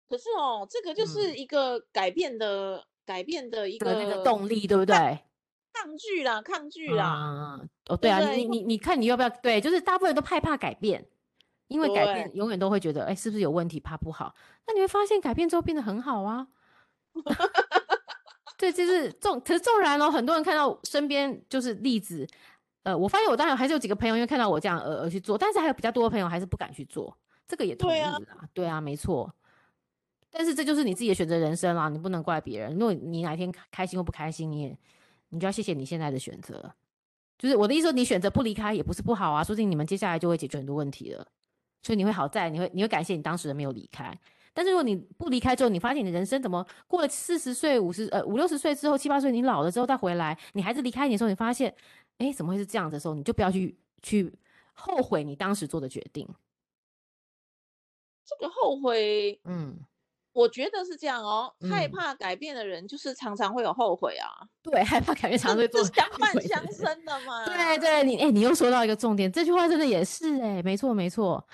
[0.08, 4.94] 可是哦，这个就是一个改变的、嗯、改变的一个那个动力，对不对？
[5.72, 7.56] 抗拒啦，抗拒啦。
[7.58, 9.30] 嗯、哦，对啊，对对你你你看你要不要？
[9.30, 11.02] 对，就是大部分人都害怕改变，
[11.68, 13.80] 因为改变永远都会觉得，哎，是不是有问题？
[13.80, 14.34] 怕不好。
[14.66, 16.48] 那你会发现，改变之后变得很好啊。
[18.58, 22.26] 对，就是纵，可是纵然哦，很多人看到身边就是例子，
[22.82, 27.16] 呃，我发现我当然还是有几个朋友，因为看到我这样而而去做，但是还有比较多的朋友还是不敢去做，
[27.46, 29.32] 这个也同意啦，对啊，对啊，没错。
[30.38, 32.72] 但是这就是你自己的选择人生啦，你不能怪别人。
[32.74, 34.78] 如果你哪天开心或不开心，你也
[35.30, 36.72] 你就要谢谢你现在的选择。
[37.36, 41.26] 就是我的意思说，你选择不离开也不是不好啊，说不定你们接下来就会解决很多问题了，
[41.82, 44.16] 所以你会好在，你会你会感谢你当时的没有离开。
[44.54, 51.74] 但是如果你不离开之后，你发现你的人生怎么过了四十岁、五十呃五六十岁之后、七八岁，你老了之后再回来，你孩子离开你的时候，你发现，
[52.18, 54.32] 哎，怎么会是这样子的时候，你就不要去去
[54.72, 56.28] 后悔你当时做的决定。
[58.24, 59.78] 这个后悔，嗯，
[60.38, 61.52] 我觉得是这样哦。
[61.60, 64.30] 嗯、害怕改变的人，就是常常会有后悔啊。
[64.62, 67.44] 对，害怕改变，常常会做相伴相生的嘛。
[67.44, 71.44] 对对，你哎，你又说到一个重点，这句话真的也是哎，没错没错，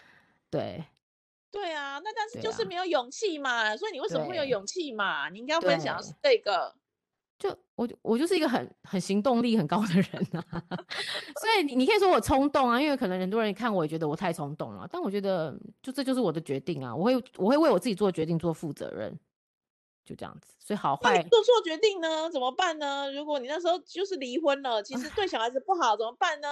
[0.51, 0.85] 对。
[1.51, 5.29] 对啊，那但是就是没有勇气嘛，啊、所以你为什么会有勇气嘛？
[5.29, 6.75] 你应该要分享的是这个。
[7.45, 10.63] 就我我就是一个很很行动力很高的人啊，
[11.43, 19.15] 所以你你可以说我冲动啊，因为可能很多人看我也觉得我太冲动了，但我觉得就这就是我的决定啊，我会我会为我自己做决定做负责任，
[20.07, 20.55] 就这样子。
[20.59, 23.13] 所以好坏做错决定呢，怎么办呢？
[23.13, 26.49] 如果你那时候就是离婚了，其实对小孩子不好，怎么办呢？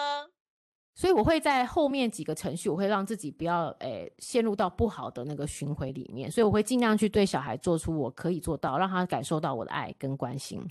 [0.95, 6.31] 所以我会在后面几个程序，我会让自己不要诶、欸、陷入到不好的那个循环里面。
[6.31, 10.63] 所以我会尽量去对小孩做出我可以做到，让他感受到我的爱跟关心。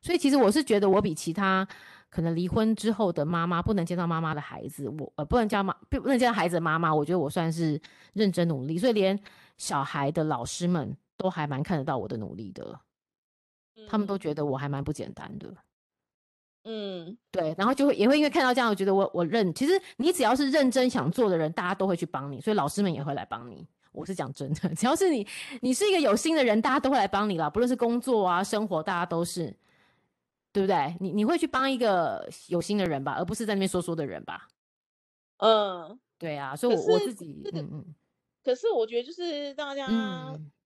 [0.00, 1.66] 所以其实我是觉得我比其他
[2.08, 7.80] 可能离婚之后的妈妈不能见到妈妈的孩子，我呃不能叫妈不能见到孩子的妈妈，我觉得我算是
[8.12, 8.78] 认真努力。
[8.78, 9.18] 所以连
[9.56, 12.80] 小孩的老师们都还蛮看得到我的努力的，
[13.88, 15.52] 他们都觉得我还蛮不简单的。
[16.64, 23.66] 嗯，对，然后就会也会因为看到这样，我觉得我我认，其实你只要是认真想做的人，大家都会去帮你，所以老师们也会来帮你。
[23.92, 25.26] 我是讲真的， 只要是你，
[25.60, 29.54] 你是一个有心的人，大家都会来帮你啦，不论是工作啊、生活，大家都是，
[30.58, 30.96] 对不对？
[30.98, 34.48] 你你会去帮一个有心的人吧，而不是在那边说说的人吧？
[35.36, 37.94] 嗯，对啊，所以我我自己，嗯嗯，
[38.42, 39.86] 可是我觉得就是大家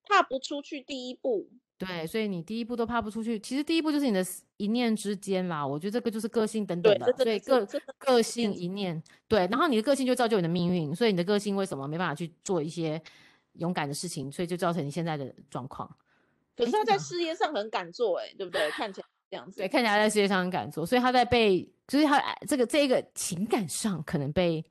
[0.05, 1.47] 踏不出去第一步。
[1.77, 3.39] 对，所以你第一步都踏不出去。
[3.39, 4.25] 其实第一步就是你的
[4.57, 5.67] 一念之间啦。
[5.67, 7.69] 我觉得这个就是个性等等的，所以个
[7.99, 10.97] 个性一念，对，然后你的个性就造就你的命运。
[10.97, 12.99] 所以你的个性为什么没办法去做一些
[13.59, 14.33] 勇敢的事情？
[14.33, 15.95] 所以就造成你现在的状况。
[16.57, 18.71] 可是他在事业上很敢做，欸，哎，对不对？
[18.71, 24.63] 看起来这样子，对，看起来在世界上很敢做，所以他在被，就是他这个这个情感上可能被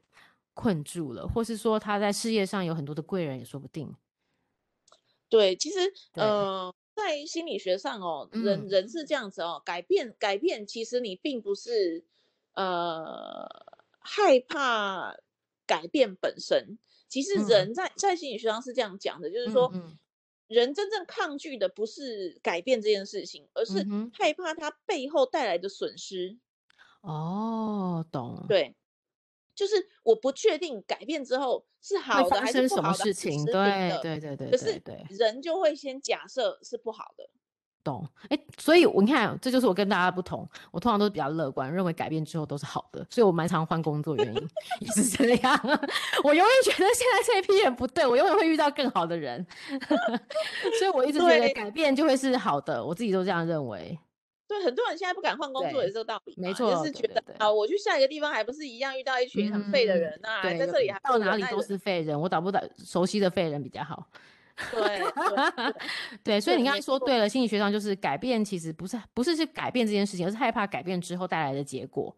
[0.53, 3.91] 困住了，或是说他在事业上有很多的贵人也说不定。
[5.29, 12.03] 对，其实呃，在心理学上哦，人人是这样子哦，改变改变，其实你并不是
[12.53, 13.47] 呃
[13.97, 15.15] 害怕
[15.65, 19.73] 改变本身，其实人在在心理学上是这样讲的，就是说。
[20.51, 26.37] 人真正抗拒的不是改变这件事情，而是害怕它背后带来的损失。
[26.99, 28.45] 哦，懂。
[28.49, 28.75] 对，
[29.55, 33.45] 就是我不确定改变之后是好的还是不好的事情。
[33.45, 34.51] 对对对对。
[34.51, 34.81] 可是
[35.17, 37.29] 人就会先假设是不好的。
[37.83, 40.47] 懂，哎、欸，所以我你看，这就是我跟大家不同。
[40.71, 45.59] 我通常都是比较乐观，认为改变之后都是好的，所以我蛮常换工作，原因也是这样。
[46.23, 49.45] 我永远觉得现在这一批人不对，我永远会遇到更好的人，
[50.79, 53.97] 所以我一直觉得改变就会是好的，我自己都这样认为。
[54.47, 64.05] 对，很多人现在不敢换工作也是这个道理，没错，就是觉得啊，我去下一个地方还不是一样遇到一群很废的人啊，嗯、在这里还到哪里都是废人，我找不到熟悉的废人比较好。
[64.71, 65.73] 对
[66.23, 72.15] 对，所以你刚才说对了，心理学上就是改变，其实不是不是去改变这件事情，而是害怕改变之后带来的结果，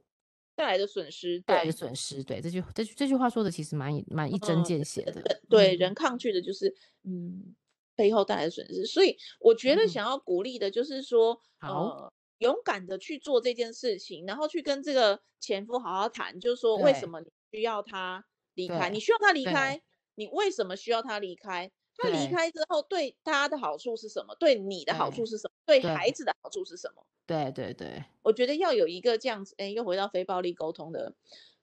[0.56, 2.24] 带来的损失，带来的损失。
[2.24, 5.22] 对，这句这句这句话说的其实蛮蛮一针见血的。
[5.22, 6.74] 嗯、对，人抗拒的就是
[7.04, 7.56] 嗯
[7.96, 18.26] 背后带来的损失，所以我觉得想要鼓励的就是说，嗯、呃，勇敢的去做这件事情，然后去跟这个前夫好好谈，就是说为什么你需要他
[18.56, 19.82] 离开，你需要他离开，
[20.16, 21.72] 你为什么需要他离开？
[21.98, 24.36] 他离开之后，对他的好处是什么？
[24.36, 25.54] 对你的好处是什么？
[25.66, 27.04] 对，对孩子的好处是什么？
[27.26, 31.14] 对对对，我觉得要有一个这样子，哎，又回到非暴力沟通的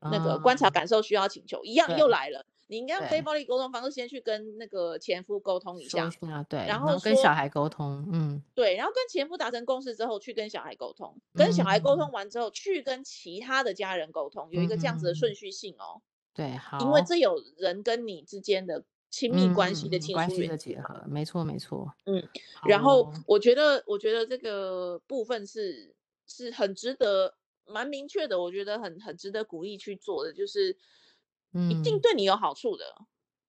[0.01, 2.47] 那个观察、感受、需要、请求，一样又来了。
[2.69, 6.09] 你应该用非暴力沟通方式，先去跟那个前夫沟通一下，
[6.49, 16.01] 对，然后，然后跟小孩沟通，嗯，对，然后跟前夫达成共识之后，去跟小孩沟通，跟小孩沟通完之后，去跟其他的家人沟通，有一个这样子的顺序性哦。
[16.33, 18.85] 对，好，因为这有人跟你之间的。
[19.11, 21.93] 亲密关系的亲关系的结合，没错没错。
[22.07, 22.23] 嗯，
[22.65, 25.95] 然后我觉得，我觉得这个部分是
[26.27, 27.35] 是很值得，
[27.67, 30.77] 蛮明确的，我觉得很很值得鼓励去做的，就是，
[31.69, 32.85] 一定对你有好处的。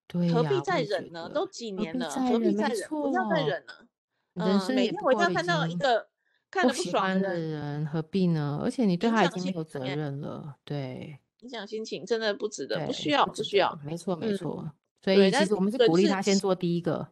[0.08, 1.30] 对，何必再忍呢？
[1.34, 2.90] 都几年了，何必再忍？
[2.90, 3.88] 不要再忍了。
[4.34, 6.10] 嗯，每天回家看到一个
[6.50, 8.60] 看着不爽的人，何必呢？
[8.64, 13.80] 而且你对他已经没有责任了，对，影响心情真的不值得，不需要，不需要。
[13.86, 14.72] 没错没错。
[15.04, 17.10] 所以其实我们是鼓励他先做第一个，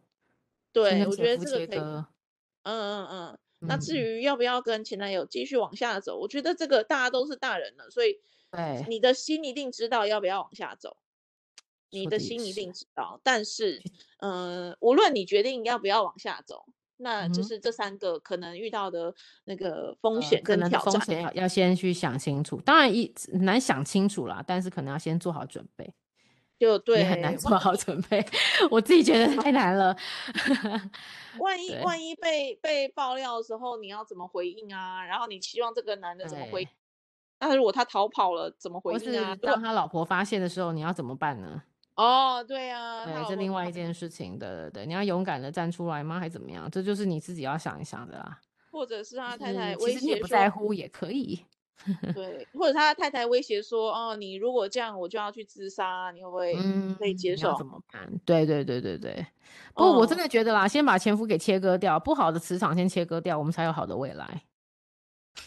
[0.72, 1.78] 对，我觉得这个可以。
[1.78, 2.06] 嗯
[2.62, 3.38] 嗯嗯。
[3.62, 8.18] 那至于要不要跟前男友继续往下走，我觉得这个大家都是大人了，所以
[8.50, 10.96] 对你的心一定知道要不要往下走，
[11.90, 13.20] 你的心一定知道。
[13.22, 13.82] 但是，
[14.20, 16.64] 嗯，无论你决定要不要往下走，
[16.96, 19.14] 那就是这三个可能遇到的
[19.44, 22.58] 那个风险跟挑战，风险要要先去想清楚。
[22.62, 25.92] 当然一难想清楚啦，但是可能要先做好准备。
[26.60, 28.22] 就对，很难做好准备，
[28.70, 29.96] 我自己觉得太 难了。
[31.38, 35.02] 万一万一被被爆料的时候，你要怎么回应啊？
[35.02, 36.68] 然后你希望这个男的怎么回应？
[37.38, 39.34] 那如果他逃跑了，怎么回应啊？
[39.36, 41.62] 当他老婆发现的时候，你要怎么办呢？
[41.94, 44.38] 哦，对啊，对，这另外一件事情。
[44.38, 46.20] 对对对，你要勇敢的站出来吗？
[46.20, 46.70] 还是怎么样？
[46.70, 48.38] 这就是你自己要想一想的啦。
[48.70, 51.42] 或者是他太太威胁，不在乎也可以。
[52.14, 56.54] 对，或者他太太威胁说：“哦，你如果这样，我就要去自杀，你会不会
[56.98, 58.10] 可以接受？”怎么办？
[58.24, 59.26] 对对对对对。
[59.74, 64.42] 不过我真的觉得啦，先把前夫给切割掉，不好的磁场先切割掉，我们才有好的未来。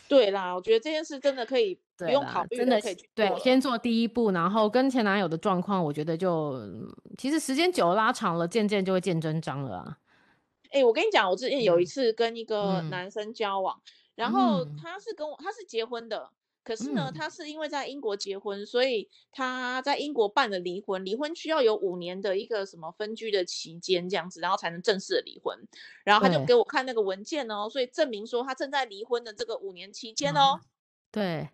[0.07, 6.59] 对啦，我觉得这件事真的可以不用考虑，真的可以去对，先做第一步，然后跟前男友的状况，我觉得就
[7.17, 9.97] 其实时间久了拉长了，渐渐就会见真章了啊。
[10.71, 13.79] 哎，我跟你讲，我之前有一次跟一个男生交往。
[14.15, 16.29] 然后他是跟我，他是结婚的，
[16.63, 21.03] 可是呢，他是因为在英国结婚，所以他在英国办了离婚。
[21.03, 25.57] 离婚需要有五年的一个什么分居的期间这样子，然后才能正式的离婚。
[26.03, 30.61] 然后他就给我看那个文件哦，所以证明说他正在离婚的这个五年期间哦。
[31.11, 31.49] 对，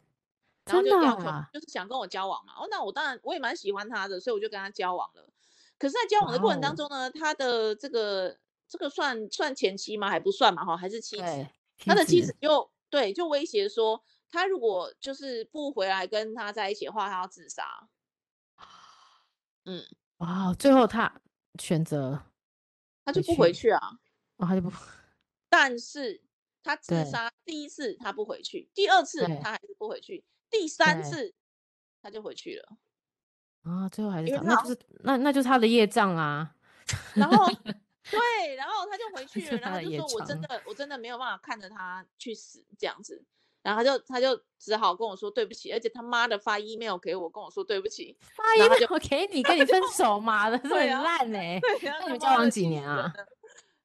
[0.65, 2.53] 然后就要求就是想跟我交往嘛。
[2.57, 5.29] 哦，那我当然我也蛮喜欢他的，所以我就跟他交往了。
[5.77, 8.37] 可是，在交往的过程当中呢，他的这个
[8.67, 10.09] 这个算算前妻吗？
[10.09, 11.47] 还不算嘛，哈，还是妻子。
[11.85, 17.87] 他的妻子就对，就威胁说，他如果就是不回来跟他在一起的话，他要自杀。
[19.65, 19.83] 嗯，
[20.17, 21.21] 哇，最后他
[21.59, 22.21] 选择
[23.05, 23.79] 他就不回去啊，
[24.37, 24.71] 哦，他就不，
[25.49, 26.21] 但是
[26.63, 31.33] 他自杀第一次他不回去，第二次他还是不回去，第三次
[32.01, 32.77] 他就回去了。
[33.63, 36.55] 啊，最后还是那就是那那就是他的业障啊。
[37.13, 37.45] 然后
[38.11, 43.23] 对，然后他就回去了，然后就说我真 的我真的没有办法看着他去死这样子。
[43.61, 51.59] 然后他就他就只好跟我说对不起，而且他妈的发 email 给我跟我说对不起，发 email 给你跟你分手嘛的， 很烂 哎。
[51.83, 53.13] 那你们交往几年啊？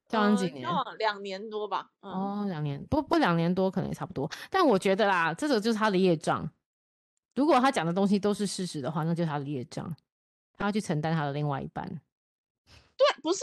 [0.09, 0.63] 交往几年？
[0.63, 1.91] 交往两年多吧。
[2.01, 4.31] 哦，两年不不两年多可能也差不多。
[4.49, 6.49] 但我觉得啦，这个就是他的业障。
[7.35, 9.93] 如果他讲的东西都是事实的话，那就是他的业障，
[10.57, 11.85] 他要去承担他的另外一半。
[12.97, 13.43] 对，不是。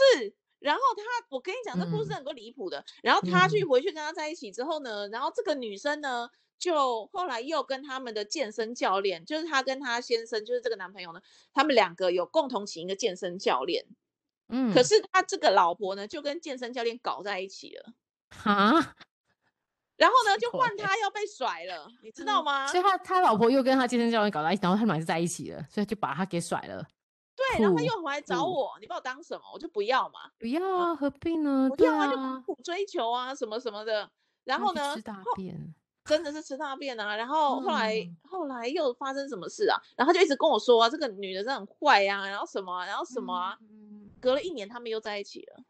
[0.62, 2.78] 然后他，我跟你讲，这故事很多离谱的。
[2.78, 11.20] 嗯、然后他去回去跟他在一起之后呢，嗯、然后这个女生呢，就后来又跟他们的健身教练，就是他跟他先生，就是这个男朋友呢，
[11.52, 13.84] 他们两个有共同请一个健身教练。
[14.48, 17.94] 嗯，可是他这个老婆呢，就跟健身教练搞在一起了。
[18.44, 18.94] 啊？
[19.96, 22.66] 然后呢，就换他要被甩了，你知道吗？
[22.66, 26.84] 所以他他老婆又跟他健身教练搞在一起，然后他们俩就在一起了，所以就把他给甩了。
[27.34, 29.42] 对，然后他又回来找我，你把我当什么？
[29.52, 31.68] 我就不要嘛，不要啊，何必呢？
[31.76, 34.10] 不要啊，就苦苦追求啊，什么什么的。
[34.44, 35.74] 然后呢，吃大便，
[36.04, 37.16] 真的是吃大便啊。
[37.16, 39.80] 然 后后来后来又发生什么事啊？
[39.96, 43.58] 然后他就一直跟我说啊，这个女的真的很坏呀，然后什么，然后什么啊？
[44.20, 45.64] 隔了一年，他们又在一起了。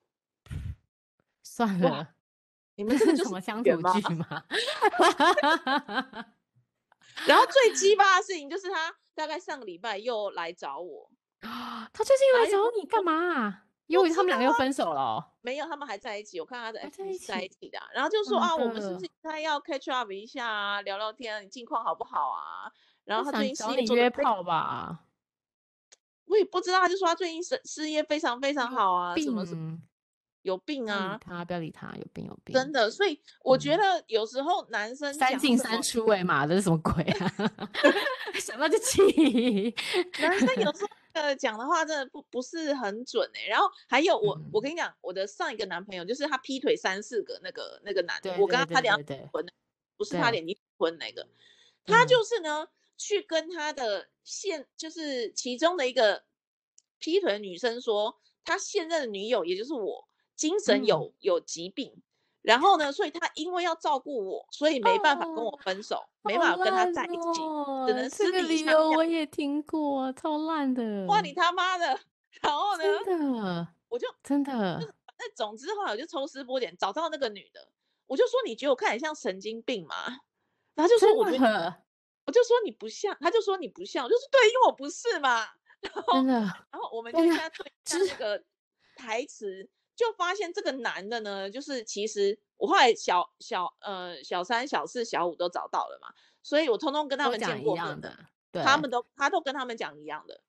[1.42, 2.08] 算了，
[2.74, 3.74] 你们 这是什么乡土剧
[4.14, 4.44] 吗？
[7.26, 8.94] 然后最鸡巴的事情就是他。
[9.14, 11.10] 大概上个礼拜又来找我，
[11.43, 13.62] 他最近又来找你干嘛？
[13.86, 15.24] 因为他们两个又分手了哦？
[15.43, 16.40] 没有，他们还在一起。
[16.40, 22.72] 我看他的 FB 在一起的，然后就说啊，我们是不是应该要 catch up 一下啊，聊聊天，你近况好不好啊？
[23.05, 25.01] 然后他最近找你约炮吧？
[26.26, 29.78] 我也不知道，他就说他最近事事业非常非常好啊，什么什么。
[30.43, 31.18] 有病啊！
[31.20, 32.53] 他不要理他，有病有病。
[32.53, 37.32] 真的，所以我觉得有时候男生三进三出，哎嘛，这是什么鬼啊？
[38.40, 39.74] 想到就气。
[40.20, 43.47] 男生有时候呃讲的话真的不不是很准哎。
[43.49, 49.47] 然后还有我，我跟你讲，我的上一个男朋友就是他劈腿三四个那个那个男的，我跟他差点离婚，
[49.97, 51.26] 不是他点离婚那个，
[51.86, 52.66] 他就是呢
[52.99, 56.24] 去跟他的现就是其中的一个
[56.99, 60.09] 劈腿的女生说，他现任的女友也就是我。
[60.37, 62.03] 精神有、嗯、有疾病，
[62.43, 68.39] 然后呢，所以他因为要照顾我，所以没办法跟我分手，哦、没办法跟他在一起，哦、只能私底下。
[68.39, 71.07] 这个理由我也听过，超烂的。
[71.07, 71.87] 哇，你他妈的！
[72.41, 72.85] 然后呢？
[73.05, 74.80] 真的，我就真的。
[75.18, 77.68] 那总之后来我就抽丝剥茧找到那个女的，
[78.07, 79.95] 我就说你觉得我看起来像神经病吗？
[80.74, 81.83] 然后就说我觉得，
[82.26, 85.47] 我就说你不像，他就说你不像，我就是对，因为我不是嘛。
[85.83, 88.43] 然后真的，然后我们就现在对下那个
[88.97, 89.68] 台词。
[89.95, 96.09] 就发现这个男的呢，就是其实我后来小小呃小三小四小五都找到了嘛，
[96.43, 98.18] 所以我通通跟他们讲过面的，
[98.51, 100.40] 对，他们都他都跟他们讲一样的。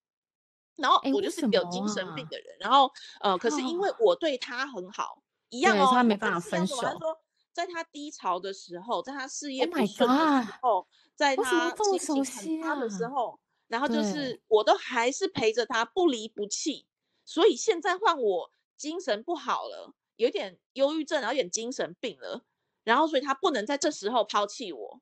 [0.75, 6.77] 然后我就是有精神病的人，然后呃，可是因为我对他很好，一样哦，他没办法分手。
[6.77, 7.19] 他说，
[7.51, 16.87] 在他低潮的时候，在他事业不顺的时候，在他心情很差的时候，然后就是我都还是陪着他不离不弃，
[17.23, 18.49] 所以现在换我。
[18.77, 22.43] 精神不好了，有点忧郁症，然后有点精神病了，
[22.83, 25.01] 然后所以他不能在这时候抛弃我。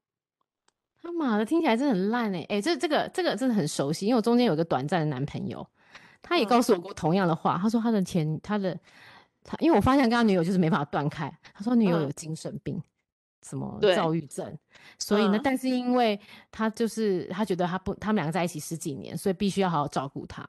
[1.02, 2.46] 他妈的，听起来真的很烂哎！
[2.48, 5.68] 哎，这这个这个真的很熟悉，因为我中间有个短暂的男朋友，
[6.22, 7.56] 他也告诉我过同样的话。
[7.56, 8.80] 嗯、他说他的前他的
[9.44, 11.36] 他，因为我发现跟他女友就是没办法断开。
[11.56, 12.84] 他说女友有精神病，嗯、
[13.42, 14.56] 什么躁郁症，
[15.00, 16.20] 所以呢，嗯、但是因为
[16.52, 20.48] 他就是他觉得他不，他们两个在一起十几年，所以必须要好好照顾他。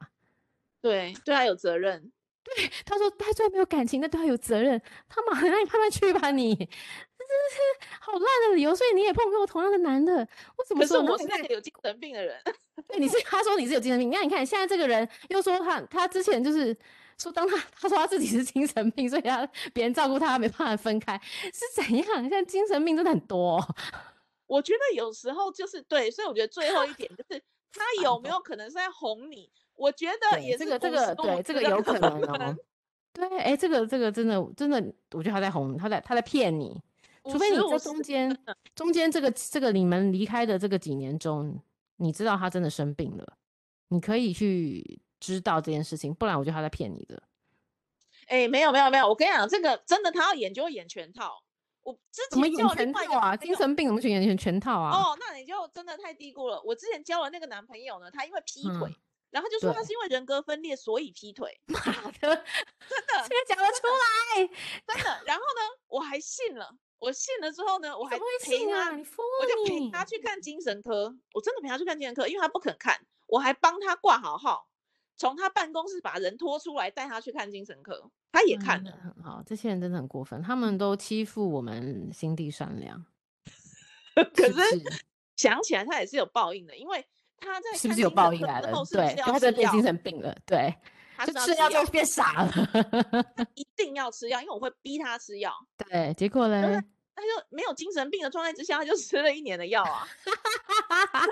[0.82, 2.12] 对，对他有责任。
[2.44, 4.80] 对，他说他虽然没有感情，但对他有责任。
[5.08, 8.74] 他妈的，那你慢慢去吧你， 你这是好烂的理由。
[8.74, 10.26] 所以你也碰过同样的男的，
[10.56, 11.00] 我怎么说？
[11.02, 12.40] 我是那个有精神病的人。
[12.88, 14.10] 对，你是他说你是有精神病。
[14.10, 16.76] 那你看现在这个人又说他，他之前就是
[17.16, 21.20] 说，当他他说他自己是精神病，所以他别人照顾他，他没办法分开，
[21.52, 22.04] 是怎样？
[22.22, 23.74] 现在精神病真的很多哦。
[24.46, 27.40] 我觉得有时候就是对，所以我觉得最后一点就是
[27.72, 29.50] 他有没有可能是在哄你？
[29.82, 32.56] 我觉得也是这个这个对这个有可能哦，
[33.12, 36.80] 对，哎、欸，这个这个真的真的，我觉得他在哄，他在他在骗你，
[37.24, 38.38] 除非你在中间
[38.74, 41.60] 中间这个这个你们离开的这个几年中，
[41.96, 43.36] 你知道他真的生病了，
[43.88, 47.22] 你可以去知道这件事情，不然我觉得他在骗你的。
[48.28, 51.42] 哎、欸，没有没有没有，我跟你讲，这个真的他要演就会演全套，
[51.82, 54.96] 我之前演全套啊，精神病怎么去演全全套啊？
[54.96, 56.62] 哦，那你就真的太低估了。
[56.64, 58.88] 我之前交了那个男朋友呢，他因为劈腿。
[58.88, 58.96] 嗯
[59.32, 61.58] 然后就说他是因为人格分裂，所以劈腿。
[61.66, 62.44] 妈的，真的，
[63.26, 64.46] 这个讲得出来，
[64.86, 65.22] 真的。
[65.26, 66.76] 然后呢，我还信了。
[66.98, 71.16] 我信了之后呢，我还陪他，我就陪他去看精神科。
[71.32, 74.68] 我真的陪他去看精神科，因为他不肯看，我还帮他挂好号，
[75.16, 78.10] 从他办公室把人拖出来带他去看精神科。
[78.30, 79.42] 他也看了，很好。
[79.44, 83.04] 这些人真的很过分，他们都欺负我们心地善良。
[84.36, 84.60] 可是
[85.36, 87.04] 想起来，他也是有报应的，因为
[87.44, 88.72] 他在是不是有报应来了？
[88.90, 90.34] 对，他真的变精神病了。
[90.46, 90.74] 对，
[91.16, 92.52] 他就吃药就变傻了。
[93.54, 95.52] 一定要吃药，因为我会逼他吃药。
[95.76, 96.80] 对，结果呢？
[97.14, 100.08] 他就没有精神病的状态之下，他就吃了一年的药啊，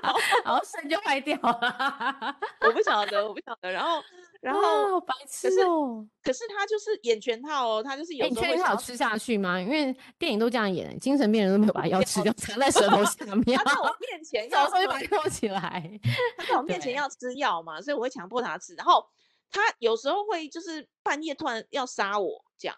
[0.03, 2.37] 然后 然后肾就坏掉了。
[2.61, 3.71] 我不晓得，我不晓得。
[3.71, 4.03] 然后，
[4.41, 4.61] 然后，
[4.91, 6.07] 好白痴哦。
[6.23, 9.61] 可是他就是演全套哦，他就是有时候会好吃下去吗？
[9.61, 13.59] 因为电影都这样演，精神病人都没有把药吃掉，藏在舌头下面。
[13.59, 15.91] 他在我面前 要，所以把它扣起来。
[16.37, 18.75] 他在我面前要吃药嘛，所以我会强迫他吃。
[18.75, 19.05] 然后
[19.51, 22.77] 他有时候会就是半夜突然要杀我这样。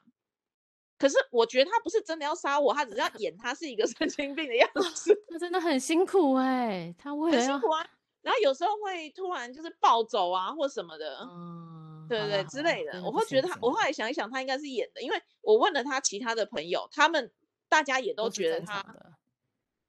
[1.02, 5.12] 可是我觉得他不是真的要杀我，他只是要 演他是一个神经病的样子。
[5.28, 7.84] 他真的很辛苦哎、欸，他为了很辛苦啊。
[8.20, 13.02] 然后有时候会突然就是暴走啊，或什么的，嗯，对对对之类的。
[13.02, 17.32] 我会觉得他，我后来想一想，他应该是演的，因为我问了他其他的朋友，他们
[17.68, 18.80] 大家也都觉得他，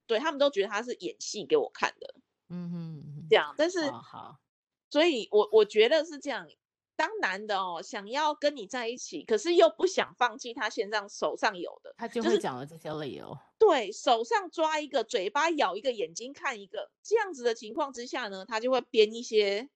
[0.08, 2.12] 对他们都觉得他是演戏给我看的。
[2.48, 3.88] 嗯哼，这样，但是
[4.90, 6.44] 所以我我觉得是这样。
[6.96, 13.36] 当男的哦，想要跟你在一起，可是又不想放弃他现在手上有的，他就会讲了这些理由。
[13.58, 19.68] 对，手上抓一个，嘴巴咬一个，眼睛看一个，这样子的情况之下呢，他就会编一些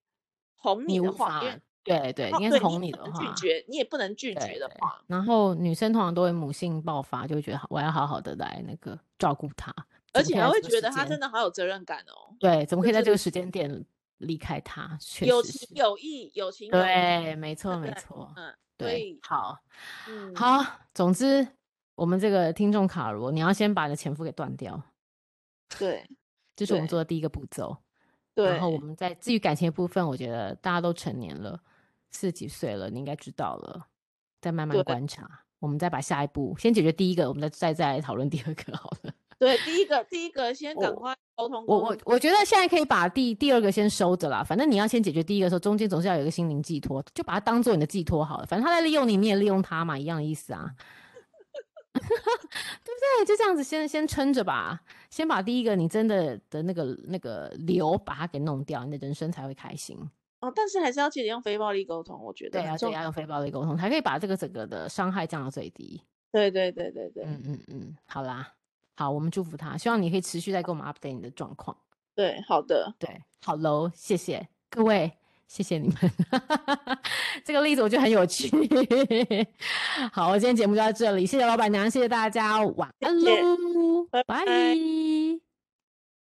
[0.57, 1.43] 哄你的话。
[1.85, 3.19] 对对，应该是哄你的话。
[3.19, 5.03] 拒绝你也不能拒绝的话。
[5.07, 9.75] 然后女生通常都会母性爆发，就会觉得我要好好的来那个照顾他，
[10.13, 12.37] 而且还会觉得他真的好有责任感哦。
[12.39, 13.85] 对，怎么可以在这个时间点？
[14.19, 19.59] 离开他，确实有情有义，有情有义，对，没错，没错，嗯，对，好，
[20.09, 21.47] 嗯，好，总之，
[21.95, 24.83] 我们这个听众卡罗，你要先把你的前夫给断掉，
[25.79, 26.09] 对，
[26.57, 27.77] 这是我们做的第一个步骤，
[28.35, 31.61] 对，然后我们在至于感情的部分，我觉得大家都成年了，
[32.11, 33.87] 四十几岁了，你应该知道了，
[34.41, 39.13] 再慢慢观察，我们再把下一步先解决第一个，我们再再再讨论第二个好了。
[39.39, 41.67] 对，第一个，第一个先赶快沟通，通。
[41.67, 44.43] 我我我觉得现在可以把第第二个先收着啦。
[44.43, 48.47] 反正你要先解决第一个的时候，中间总是要有一个心灵寄托，就把它当做你的寄托好了。
[48.47, 50.69] 反正他在利用你，你也利用他嘛，一样的意思啊，
[51.95, 53.25] 对不对？
[53.27, 59.97] 就这样子先，先先撑着吧，先把第一个你真的的那个那个瘤把它给弄掉，你的人生才会开心。
[60.41, 66.03] 哦，但是还是要记得用非暴力沟通，我觉得对啊，对，要用非暴力沟通，才可以把这个整个的伤害降到最低。
[66.33, 68.53] 对对对对对，嗯嗯嗯，好啦。
[68.99, 71.77] 好，我们祝福他，希望你可以持续在跟我们 update 你的状况。
[72.17, 73.09] 对，好的，对，
[73.45, 75.13] 好喽，谢谢各位，
[75.47, 75.97] 谢谢你们。
[77.47, 78.51] 这个例子我觉得很有趣。
[80.13, 85.48] 好，我今天节目就到这里，谢谢老板娘，谢谢大家，晚安喽，拜拜。